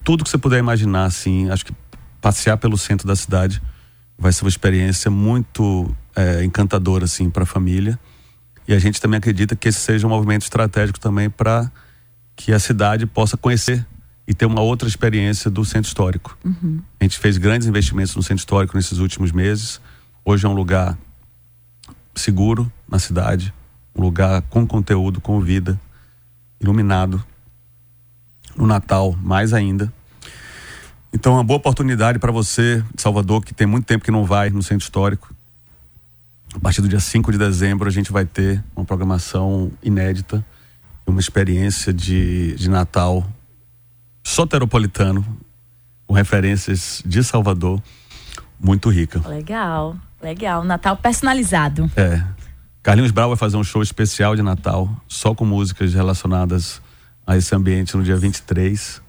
tudo 0.04 0.24
que 0.24 0.30
você 0.30 0.38
puder 0.38 0.58
imaginar, 0.58 1.06
assim, 1.06 1.50
acho 1.50 1.66
que 1.66 1.74
passear 2.22 2.58
pelo 2.58 2.78
centro 2.78 3.08
da 3.08 3.16
cidade 3.16 3.62
vai 4.18 4.32
ser 4.32 4.46
uma 4.46 4.50
experiência 4.50 5.12
muito 5.12 5.94
eh, 6.16 6.44
encantadora, 6.44 7.06
assim, 7.06 7.30
para 7.30 7.44
a 7.44 7.46
família. 7.46 8.00
E 8.68 8.74
a 8.74 8.80
gente 8.80 9.00
também 9.00 9.18
acredita 9.18 9.56
que 9.56 9.68
esse 9.68 9.80
seja 9.80 10.08
um 10.08 10.10
movimento 10.10 10.44
estratégico 10.44 11.00
também 11.00 11.30
para 11.30 11.72
que 12.38 12.54
a 12.54 12.60
cidade 12.60 13.06
possa 13.08 13.36
conhecer 13.36 13.86
e 14.28 14.34
ter 14.34 14.46
uma 14.46 14.62
outra 14.62 14.88
experiência 14.88 15.50
do 15.50 15.66
centro 15.66 15.88
histórico. 15.88 16.38
A 17.00 17.04
gente 17.04 17.18
fez 17.18 17.38
grandes 17.38 17.68
investimentos 17.68 18.16
no 18.16 18.22
centro 18.22 18.38
histórico 18.38 18.78
nesses 18.78 19.00
últimos 19.00 19.32
meses. 19.32 19.82
Hoje 20.24 20.46
é 20.46 20.50
um 20.50 20.54
lugar 20.54 20.98
seguro 22.16 22.72
na 22.88 23.00
cidade, 23.00 23.54
um 23.96 24.02
lugar 24.02 24.44
com 24.44 24.66
conteúdo, 24.68 25.20
com 25.20 25.42
vida, 25.42 25.80
iluminado. 26.62 27.26
No 28.56 28.66
Natal, 28.66 29.18
mais 29.22 29.54
ainda. 29.54 29.92
Então, 31.14 31.34
uma 31.34 31.44
boa 31.44 31.58
oportunidade 31.58 32.20
para 32.20 32.32
você 32.32 32.84
de 32.94 33.02
Salvador, 33.02 33.44
que 33.44 33.54
tem 33.54 33.68
muito 33.68 33.86
tempo 33.86 34.04
que 34.04 34.12
não 34.12 34.26
vai 34.26 34.50
no 34.50 34.62
centro 34.62 34.84
histórico. 34.84 35.34
A 36.54 36.60
partir 36.60 36.82
do 36.82 36.90
dia 36.90 37.00
5 37.00 37.32
de 37.32 37.38
dezembro, 37.38 37.88
a 37.88 37.92
gente 37.92 38.12
vai 38.12 38.26
ter 38.26 38.64
uma 38.76 38.84
programação 38.84 39.72
inédita, 39.84 40.44
uma 41.08 41.20
experiência 41.20 41.94
de, 41.94 42.56
de 42.56 42.70
Natal 42.70 43.26
soteropolitano, 44.24 45.26
com 46.06 46.14
referências 46.14 47.02
de 47.06 47.24
Salvador, 47.24 47.82
muito 48.60 48.90
rica. 48.90 49.26
Legal, 49.28 49.96
legal. 50.22 50.64
Natal 50.64 50.98
personalizado. 50.98 51.90
É. 51.96 52.22
Carlinhos 52.84 53.12
Brau 53.12 53.30
vai 53.30 53.38
fazer 53.38 53.58
um 53.58 53.64
show 53.64 53.82
especial 53.82 54.36
de 54.36 54.42
Natal, 54.42 54.90
só 55.08 55.34
com 55.34 55.46
músicas 55.46 55.94
relacionadas 55.94 56.82
a 57.26 57.36
esse 57.36 57.54
ambiente 57.56 57.96
no 57.98 58.04
dia 58.04 58.16
23. 58.16 59.02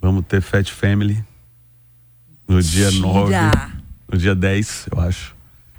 Vamos 0.00 0.24
ter 0.26 0.40
Fat 0.40 0.70
Family 0.70 1.24
no 2.48 2.62
dia 2.62 2.90
9, 2.90 3.26
Tira. 3.26 3.72
no 4.10 4.18
dia 4.18 4.34
10, 4.34 4.88
eu 4.92 5.00
acho. 5.00 5.37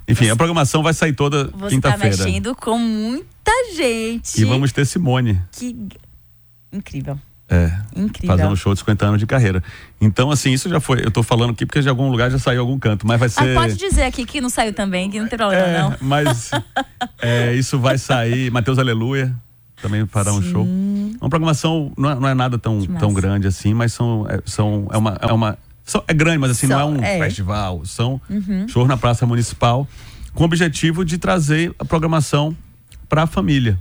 Enfim, 0.10 0.30
a 0.30 0.36
programação 0.36 0.82
vai 0.84 0.93
sair 0.93 1.13
toda 1.13 1.45
Você 1.45 1.52
tá 1.60 1.67
quinta-feira. 1.69 2.17
mexendo 2.26 2.56
com 2.56 2.78
muita 2.78 3.52
gente. 3.76 4.41
e 4.41 4.45
vamos 4.45 4.72
ter 4.72 4.86
Simone. 4.86 5.39
Que 5.52 5.76
incrível. 6.72 7.17
É. 7.52 7.72
Incrível. 7.95 8.36
Fazendo 8.38 8.52
um 8.52 8.56
show 8.56 8.74
de 8.74 8.80
50 8.80 9.06
anos 9.08 9.19
de 9.19 9.26
carreira. 9.26 9.63
Então, 10.00 10.30
assim, 10.30 10.52
isso 10.52 10.69
já 10.69 10.80
foi. 10.80 11.04
Eu 11.04 11.10
tô 11.10 11.24
falando 11.24 11.52
aqui 11.52 11.65
porque 11.65 11.82
de 11.82 11.89
algum 11.89 12.10
lugar 12.10 12.30
já 12.30 12.38
saiu 12.38 12.62
algum 12.62 12.78
canto, 12.78 13.08
mas 13.08 13.19
vai 13.19 13.28
Ah, 13.28 13.32
ser. 13.32 13.56
pode 13.56 13.76
dizer 13.76 14.04
aqui 14.04 14.24
que 14.26 14.39
não 14.39 14.50
saiu 14.50 14.72
também, 14.74 15.10
que 15.10 15.19
não 15.19 15.28
tem 15.28 15.38
problema, 15.38 15.65
É, 15.65 15.80
não. 15.82 15.95
mas 16.02 16.52
é, 17.19 17.54
isso 17.56 17.80
vai 17.80 17.98
sair. 17.98 18.50
Matheus 18.54 18.78
Aleluia 18.78 19.36
também 19.82 20.06
fará 20.06 20.32
um 20.34 20.41
show. 20.41 20.63
Uma 21.22 21.30
programação 21.30 21.91
não 21.98 22.12
é, 22.12 22.15
não 22.15 22.28
é 22.28 22.34
nada 22.34 22.58
tão, 22.60 22.86
tão 22.86 23.13
grande 23.13 23.48
assim, 23.48 23.74
mas 23.74 23.93
são, 23.93 24.28
é, 24.30 24.39
são 24.45 24.88
é 24.91 24.98
uma 24.98 25.17
é 25.22 25.32
uma 25.34 25.58
são- 25.89 26.04
é 26.08 26.13
grande, 26.13 26.38
mas 26.38 26.52
assim 26.52 26.67
não 26.67 26.75
é 26.78 26.80
São, 26.80 26.91
um 26.93 27.04
é. 27.04 27.13
Uhum. 27.17 27.23
festival. 27.23 27.86
São 27.86 28.21
shows 28.67 28.88
na 28.88 28.97
Praça 28.97 29.25
Municipal 29.25 29.88
com 30.34 30.43
o 30.43 30.45
objetivo 30.45 31.04
de 31.04 31.17
trazer 31.17 31.73
a 31.80 31.86
programação 31.86 32.56
para 33.08 33.23
a 33.23 33.28
família. 33.28 33.78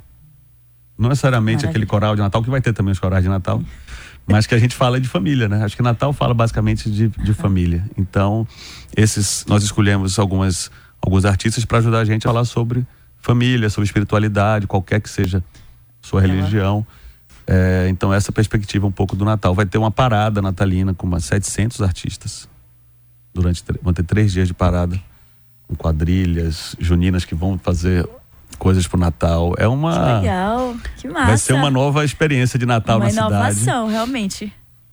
Não 0.99 1.09
necessariamente 1.09 1.59
Maravilha. 1.59 1.71
aquele 1.71 1.87
coral 1.87 2.17
de 2.17 2.23
Natal 2.23 2.43
que 2.43 2.51
vai 2.51 2.61
ter 2.61 2.73
também 2.73 2.91
os 2.93 2.99
corais 2.99 3.23
de 3.23 3.29
Natal. 3.29 3.63
Mas 4.27 4.47
que 4.47 4.55
a 4.55 4.59
gente 4.59 4.75
fala 4.75 5.01
de 5.01 5.09
família, 5.09 5.49
né? 5.49 5.65
Acho 5.65 5.75
que 5.77 5.83
Natal 5.83 6.13
fala 6.13 6.35
basicamente 6.35 6.91
de, 6.91 7.09
de 7.09 7.33
família. 7.33 7.85
Então, 7.97 8.47
esses 8.97 9.45
nós 9.49 9.63
escolhemos 9.63 10.19
algumas, 10.19 10.71
alguns 11.01 11.25
artistas 11.25 11.65
para 11.65 11.79
ajudar 11.79 12.01
a 12.01 12.05
gente 12.05 12.27
a 12.27 12.31
falar 12.31 12.45
sobre 12.45 12.85
família, 13.21 13.71
sobre 13.71 13.87
espiritualidade, 13.87 14.67
qualquer 14.67 15.01
que 15.01 15.09
seja 15.09 15.43
sua 16.03 16.21
religião. 16.21 16.87
É, 17.51 17.89
então, 17.89 18.13
essa 18.13 18.31
perspectiva 18.31 18.87
um 18.87 18.93
pouco 18.93 19.17
do 19.17 19.25
Natal. 19.25 19.55
Vai 19.55 19.65
ter 19.65 19.79
uma 19.79 19.91
parada 19.91 20.43
natalina 20.43 20.93
com 20.93 21.07
umas 21.07 21.25
700 21.25 21.81
artistas. 21.81 22.47
Durante, 23.33 23.65
vão 23.83 23.95
ter 23.95 24.03
três 24.03 24.33
dias 24.33 24.49
de 24.49 24.53
parada, 24.53 25.01
com 25.67 25.75
quadrilhas, 25.75 26.77
juninas 26.79 27.25
que 27.25 27.35
vão 27.35 27.59
fazer 27.59 28.07
coisas 28.59 28.87
pro 28.87 29.01
Natal. 29.01 29.55
É 29.57 29.67
uma. 29.67 30.19
Legal, 30.19 30.77
que 30.99 31.09
massa. 31.09 31.27
Vai 31.27 31.39
ser 31.39 31.53
uma 31.55 31.71
nova 31.71 32.05
experiência 32.05 32.59
de 32.59 32.67
Natal 32.67 32.99
Uma 32.99 33.07
na 33.07 33.11
cidade 33.11 33.31
inovação, 33.31 33.89
realmente. 33.89 34.53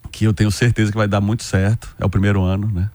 que 0.10 0.24
eu 0.26 0.34
tenho 0.34 0.50
certeza 0.50 0.92
que 0.92 0.98
vai 0.98 1.10
dar 1.10 1.20
muito 1.20 1.44
certo. 1.44 1.94
É 2.00 2.06
o 2.06 2.10
primeiro 2.10 2.42
ano, 2.42 2.72
né? 2.74 2.90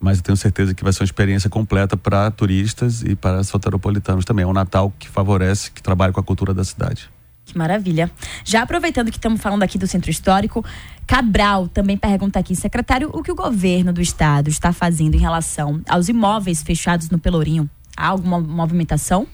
Mas 0.00 0.18
eu 0.18 0.24
tenho 0.24 0.36
certeza 0.36 0.74
que 0.74 0.82
vai 0.82 0.92
ser 0.92 1.02
uma 1.02 1.06
experiência 1.06 1.50
completa 1.50 1.96
para 1.96 2.30
turistas 2.30 3.02
e 3.02 3.14
para 3.14 3.44
soteropolitanos 3.44 4.24
também. 4.24 4.42
É 4.42 4.46
um 4.46 4.52
Natal 4.52 4.92
que 4.98 5.08
favorece, 5.08 5.70
que 5.70 5.82
trabalha 5.82 6.12
com 6.12 6.20
a 6.20 6.24
cultura 6.24 6.54
da 6.54 6.64
cidade. 6.64 7.10
Que 7.44 7.58
maravilha. 7.58 8.10
Já 8.44 8.62
aproveitando 8.62 9.10
que 9.10 9.16
estamos 9.18 9.40
falando 9.40 9.62
aqui 9.62 9.76
do 9.76 9.86
Centro 9.86 10.10
Histórico, 10.10 10.64
Cabral 11.06 11.68
também 11.68 11.96
pergunta 11.96 12.38
aqui, 12.38 12.54
secretário, 12.54 13.10
o 13.12 13.22
que 13.22 13.32
o 13.32 13.34
governo 13.34 13.92
do 13.92 14.00
estado 14.00 14.48
está 14.48 14.72
fazendo 14.72 15.14
em 15.16 15.18
relação 15.18 15.80
aos 15.88 16.08
imóveis 16.08 16.62
fechados 16.62 17.10
no 17.10 17.18
Pelourinho? 17.18 17.68
Há 17.96 18.06
alguma 18.08 18.40
movimentação? 18.40 19.26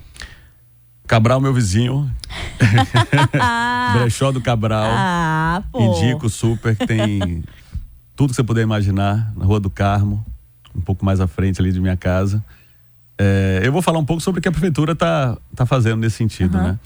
Cabral, 1.06 1.40
meu 1.40 1.52
vizinho. 1.54 2.10
Brechó 3.94 4.32
do 4.32 4.40
Cabral. 4.40 4.90
Ah, 4.90 5.62
pô. 5.70 5.80
Indico 5.80 6.28
super, 6.28 6.76
que 6.76 6.86
tem 6.86 7.44
tudo 8.16 8.30
que 8.30 8.36
você 8.36 8.42
puder 8.44 8.62
imaginar 8.62 9.32
na 9.36 9.44
Rua 9.44 9.60
do 9.60 9.70
Carmo, 9.70 10.24
um 10.74 10.80
pouco 10.80 11.04
mais 11.04 11.20
à 11.20 11.26
frente 11.26 11.60
ali 11.60 11.72
de 11.72 11.80
minha 11.80 11.96
casa. 11.96 12.44
É, 13.16 13.60
eu 13.62 13.72
vou 13.72 13.80
falar 13.82 13.98
um 13.98 14.04
pouco 14.04 14.22
sobre 14.22 14.38
o 14.38 14.42
que 14.42 14.48
a 14.48 14.52
prefeitura 14.52 14.92
está 14.92 15.36
tá 15.54 15.64
fazendo 15.66 16.00
nesse 16.00 16.16
sentido, 16.16 16.56
Uhum. 16.58 16.64
né? 16.64 16.78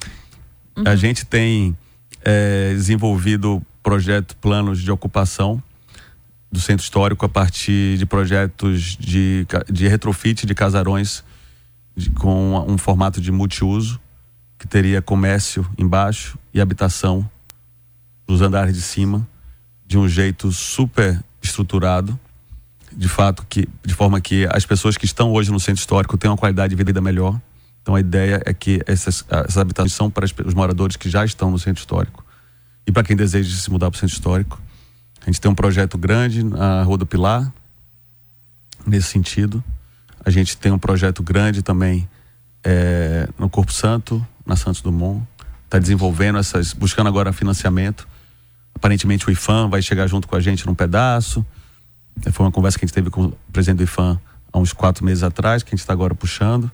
A 0.76 0.96
gente 0.96 1.24
tem 1.26 1.76
é, 2.24 2.72
desenvolvido 2.74 3.62
projeto, 3.82 4.36
planos 4.36 4.80
de 4.80 4.90
ocupação 4.90 5.62
do 6.50 6.60
centro 6.60 6.84
histórico 6.84 7.24
a 7.24 7.28
partir 7.28 7.96
de 7.98 8.06
projetos 8.06 8.96
de, 8.98 9.46
de 9.70 9.88
retrofit 9.88 10.46
de 10.46 10.54
casarões 10.54 11.24
de- 11.96 12.10
com 12.10 12.58
um 12.68 12.76
formato 12.78 13.20
de 13.20 13.32
multiuso, 13.32 14.00
que 14.58 14.66
teria 14.68 15.02
comércio 15.02 15.66
embaixo 15.76 16.38
e 16.54 16.60
habitação 16.60 17.28
nos 18.28 18.40
andares 18.40 18.74
de 18.74 18.82
cima, 18.82 19.26
de 19.86 19.98
um 19.98 20.08
jeito 20.08 20.52
super 20.52 21.22
estruturado, 21.42 22.18
de 22.92 23.08
fato 23.08 23.44
que 23.48 23.68
de 23.84 23.94
forma 23.94 24.20
que 24.20 24.46
as 24.52 24.64
pessoas 24.64 24.96
que 24.96 25.04
estão 25.04 25.32
hoje 25.32 25.50
no 25.50 25.58
centro 25.58 25.80
histórico 25.80 26.16
tenham 26.16 26.32
uma 26.32 26.38
qualidade 26.38 26.74
de 26.74 26.84
vida 26.84 27.00
melhor. 27.00 27.40
Então 27.82 27.94
a 27.96 28.00
ideia 28.00 28.40
é 28.46 28.54
que 28.54 28.80
essas, 28.86 29.24
essas 29.28 29.58
habitações 29.58 29.92
são 29.92 30.08
para 30.08 30.24
os 30.24 30.54
moradores 30.54 30.96
que 30.96 31.10
já 31.10 31.24
estão 31.24 31.50
no 31.50 31.58
centro 31.58 31.80
histórico 31.80 32.24
e 32.86 32.92
para 32.92 33.02
quem 33.02 33.16
deseja 33.16 33.54
se 33.54 33.70
mudar 33.70 33.90
para 33.90 33.96
o 33.96 34.00
centro 34.00 34.14
histórico. 34.14 34.60
A 35.20 35.26
gente 35.26 35.40
tem 35.40 35.50
um 35.50 35.54
projeto 35.54 35.98
grande 35.98 36.42
na 36.44 36.82
Rua 36.82 36.98
do 36.98 37.06
Pilar 37.06 37.52
nesse 38.86 39.08
sentido. 39.08 39.62
A 40.24 40.30
gente 40.30 40.56
tem 40.56 40.72
um 40.72 40.78
projeto 40.78 41.22
grande 41.22 41.62
também 41.62 42.08
eh, 42.64 43.28
no 43.38 43.48
Corpo 43.48 43.72
Santo, 43.72 44.24
na 44.46 44.56
Santos 44.56 44.80
Dumont. 44.80 45.26
Está 45.64 45.78
desenvolvendo 45.78 46.38
essas, 46.38 46.72
buscando 46.72 47.08
agora 47.08 47.32
financiamento. 47.32 48.06
Aparentemente 48.74 49.28
o 49.28 49.30
IFAM 49.30 49.68
vai 49.68 49.82
chegar 49.82 50.06
junto 50.06 50.26
com 50.26 50.36
a 50.36 50.40
gente 50.40 50.66
num 50.66 50.74
pedaço. 50.74 51.44
Foi 52.32 52.46
uma 52.46 52.52
conversa 52.52 52.78
que 52.78 52.84
a 52.84 52.86
gente 52.86 52.94
teve 52.94 53.10
com 53.10 53.26
o 53.26 53.38
presidente 53.52 53.78
do 53.78 53.84
IFAM 53.84 54.20
há 54.52 54.58
uns 54.58 54.72
quatro 54.72 55.04
meses 55.04 55.22
atrás, 55.22 55.62
que 55.62 55.70
a 55.70 55.72
gente 55.72 55.80
está 55.80 55.92
agora 55.92 56.14
puxando. 56.14 56.70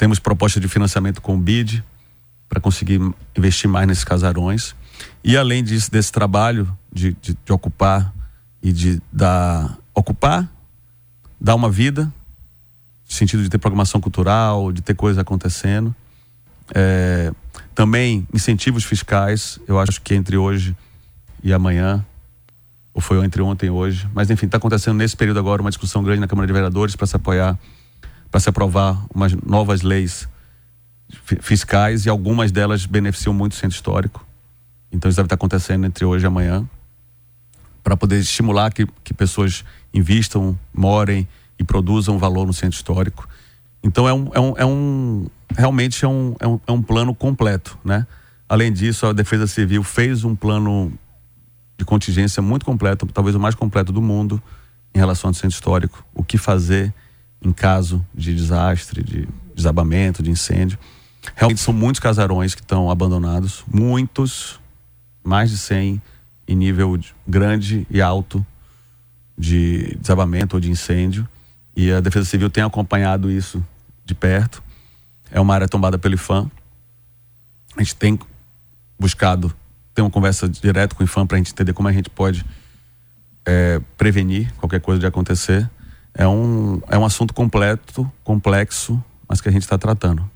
Temos 0.00 0.18
proposta 0.18 0.58
de 0.58 0.66
financiamento 0.66 1.20
com 1.20 1.34
o 1.34 1.38
BID 1.38 1.84
para 2.48 2.58
conseguir 2.58 2.98
investir 3.36 3.68
mais 3.68 3.86
nesses 3.86 4.02
casarões. 4.02 4.74
E 5.22 5.36
além 5.36 5.62
disso, 5.62 5.90
desse 5.90 6.10
trabalho 6.10 6.74
de, 6.90 7.14
de, 7.20 7.36
de 7.44 7.52
ocupar 7.52 8.10
e 8.62 8.72
de 8.72 8.98
dar 9.12 9.76
ocupar, 9.94 10.50
dar 11.38 11.54
uma 11.54 11.68
vida, 11.68 12.04
no 12.04 13.12
sentido 13.12 13.42
de 13.42 13.50
ter 13.50 13.58
programação 13.58 14.00
cultural, 14.00 14.72
de 14.72 14.80
ter 14.80 14.94
coisas 14.94 15.18
acontecendo. 15.18 15.94
É, 16.74 17.30
também 17.74 18.26
incentivos 18.32 18.84
fiscais, 18.84 19.60
eu 19.68 19.78
acho 19.78 20.00
que 20.00 20.14
entre 20.14 20.38
hoje 20.38 20.74
e 21.42 21.52
amanhã, 21.52 22.02
ou 22.94 23.02
foi 23.02 23.22
entre 23.22 23.42
ontem 23.42 23.66
e 23.66 23.70
hoje, 23.70 24.08
mas 24.14 24.30
enfim, 24.30 24.46
está 24.46 24.56
acontecendo 24.56 24.96
nesse 24.96 25.14
período 25.14 25.40
agora 25.40 25.60
uma 25.60 25.70
discussão 25.70 26.02
grande 26.02 26.20
na 26.20 26.26
Câmara 26.26 26.46
de 26.46 26.54
Vereadores 26.54 26.96
para 26.96 27.06
se 27.06 27.16
apoiar, 27.16 27.58
para 28.30 28.40
se 28.40 28.48
aprovar 28.48 29.04
umas 29.14 29.32
novas 29.34 29.82
leis 29.82 30.28
fi- 31.24 31.38
fiscais 31.40 32.06
e 32.06 32.08
algumas 32.08 32.52
delas 32.52 32.86
beneficiam 32.86 33.34
muito 33.34 33.52
o 33.52 33.56
centro 33.56 33.74
histórico. 33.76 34.24
Então 34.92 35.08
isso 35.08 35.16
deve 35.16 35.26
estar 35.26 35.34
acontecendo 35.34 35.86
entre 35.86 36.04
hoje 36.04 36.24
e 36.24 36.28
amanhã 36.28 36.68
para 37.82 37.96
poder 37.96 38.18
estimular 38.18 38.72
que, 38.72 38.86
que 39.02 39.14
pessoas 39.14 39.64
invistam, 39.92 40.58
morem 40.72 41.26
e 41.58 41.64
produzam 41.64 42.18
valor 42.18 42.46
no 42.46 42.52
centro 42.52 42.76
histórico. 42.76 43.28
Então 43.82 44.08
é 44.08 44.12
um, 44.12 44.30
é 44.34 44.40
um, 44.40 44.54
é 44.58 44.66
um 44.66 45.26
realmente 45.56 46.04
é 46.04 46.08
um, 46.08 46.36
é, 46.38 46.46
um, 46.46 46.60
é 46.66 46.72
um 46.72 46.82
plano 46.82 47.14
completo, 47.14 47.78
né? 47.84 48.06
Além 48.48 48.72
disso, 48.72 49.06
a 49.06 49.12
Defesa 49.12 49.46
Civil 49.46 49.82
fez 49.82 50.24
um 50.24 50.34
plano 50.34 50.92
de 51.78 51.84
contingência 51.84 52.42
muito 52.42 52.66
completo, 52.66 53.06
talvez 53.06 53.34
o 53.34 53.40
mais 53.40 53.54
completo 53.54 53.92
do 53.92 54.02
mundo 54.02 54.42
em 54.92 54.98
relação 54.98 55.30
ao 55.30 55.34
centro 55.34 55.50
histórico. 55.50 56.04
O 56.12 56.22
que 56.22 56.36
fazer 56.36 56.92
em 57.42 57.52
caso 57.52 58.04
de 58.14 58.34
desastre, 58.34 59.02
de 59.02 59.28
desabamento, 59.54 60.22
de 60.22 60.30
incêndio. 60.30 60.78
Realmente 61.36 61.60
são 61.60 61.72
muitos 61.74 62.00
casarões 62.00 62.54
que 62.54 62.60
estão 62.60 62.90
abandonados, 62.90 63.64
muitos, 63.70 64.58
mais 65.22 65.50
de 65.50 65.58
100 65.58 66.00
em 66.48 66.56
nível 66.56 66.96
de- 66.96 67.14
grande 67.26 67.86
e 67.90 68.00
alto 68.00 68.44
de 69.36 69.96
desabamento 70.00 70.56
ou 70.56 70.60
de 70.60 70.70
incêndio. 70.70 71.28
E 71.76 71.90
a 71.92 72.00
Defesa 72.00 72.26
Civil 72.26 72.50
tem 72.50 72.62
acompanhado 72.64 73.30
isso 73.30 73.64
de 74.04 74.14
perto. 74.14 74.62
É 75.30 75.40
uma 75.40 75.54
área 75.54 75.68
tombada 75.68 75.98
pelo 75.98 76.14
IFAM. 76.14 76.50
A 77.76 77.82
gente 77.82 77.94
tem 77.96 78.18
buscado 78.98 79.54
ter 79.94 80.02
uma 80.02 80.10
conversa 80.10 80.48
direta 80.48 80.94
com 80.94 81.02
o 81.02 81.06
IFAM 81.06 81.26
para 81.26 81.36
a 81.36 81.38
gente 81.38 81.52
entender 81.52 81.72
como 81.72 81.88
a 81.88 81.92
gente 81.92 82.10
pode 82.10 82.44
é, 83.46 83.80
prevenir 83.96 84.52
qualquer 84.56 84.80
coisa 84.80 85.00
de 85.00 85.06
acontecer. 85.06 85.70
É 86.14 86.26
um, 86.26 86.80
é 86.88 86.98
um 86.98 87.04
assunto 87.04 87.32
completo, 87.32 88.10
complexo, 88.24 89.02
mas 89.28 89.40
que 89.40 89.48
a 89.48 89.52
gente 89.52 89.62
está 89.62 89.78
tratando. 89.78 90.28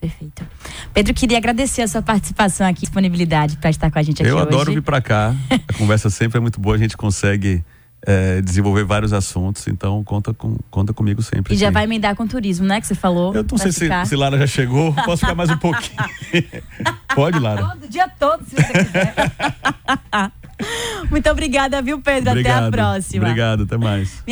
Perfeito. 0.00 0.46
Pedro, 0.92 1.14
queria 1.14 1.38
agradecer 1.38 1.82
a 1.82 1.88
sua 1.88 2.02
participação 2.02 2.66
aqui, 2.66 2.82
disponibilidade 2.82 3.56
para 3.56 3.70
estar 3.70 3.90
com 3.90 3.98
a 3.98 4.02
gente 4.02 4.22
aqui 4.22 4.30
Eu 4.30 4.36
hoje. 4.36 4.46
adoro 4.46 4.72
vir 4.72 4.82
para 4.82 5.00
cá. 5.00 5.34
A 5.68 5.72
conversa 5.72 6.10
sempre 6.10 6.38
é 6.38 6.40
muito 6.40 6.60
boa, 6.60 6.76
a 6.76 6.78
gente 6.78 6.96
consegue 6.96 7.64
é, 8.06 8.40
desenvolver 8.40 8.84
vários 8.84 9.12
assuntos, 9.12 9.66
então 9.66 10.04
conta, 10.04 10.32
com, 10.32 10.56
conta 10.70 10.92
comigo 10.92 11.22
sempre. 11.22 11.54
E 11.54 11.56
já 11.56 11.70
vai 11.70 11.84
emendar 11.84 12.14
com 12.14 12.26
turismo, 12.26 12.66
né? 12.66 12.80
Que 12.80 12.86
você 12.86 12.94
falou. 12.94 13.34
Eu 13.34 13.44
não 13.50 13.58
sei 13.58 13.72
se, 13.72 13.88
se 14.04 14.16
Lara 14.16 14.38
já 14.38 14.46
chegou, 14.46 14.92
posso 14.92 15.18
ficar 15.18 15.34
mais 15.34 15.50
um 15.50 15.56
pouquinho. 15.58 15.96
Pode, 17.14 17.38
Lara. 17.38 17.66
Todo 17.68 17.88
dia 17.88 18.08
todo, 18.08 18.44
se 18.44 18.54
você 18.54 18.62
quiser. 18.84 19.14
Muito 21.10 21.28
obrigada, 21.28 21.82
viu, 21.82 22.00
Pedro? 22.00 22.30
Até 22.30 22.50
a 22.50 22.58
Obrigado. 22.66 22.70
próxima. 22.70 23.24
Obrigado, 23.24 23.62
até 23.64 23.76
mais. 23.76 24.22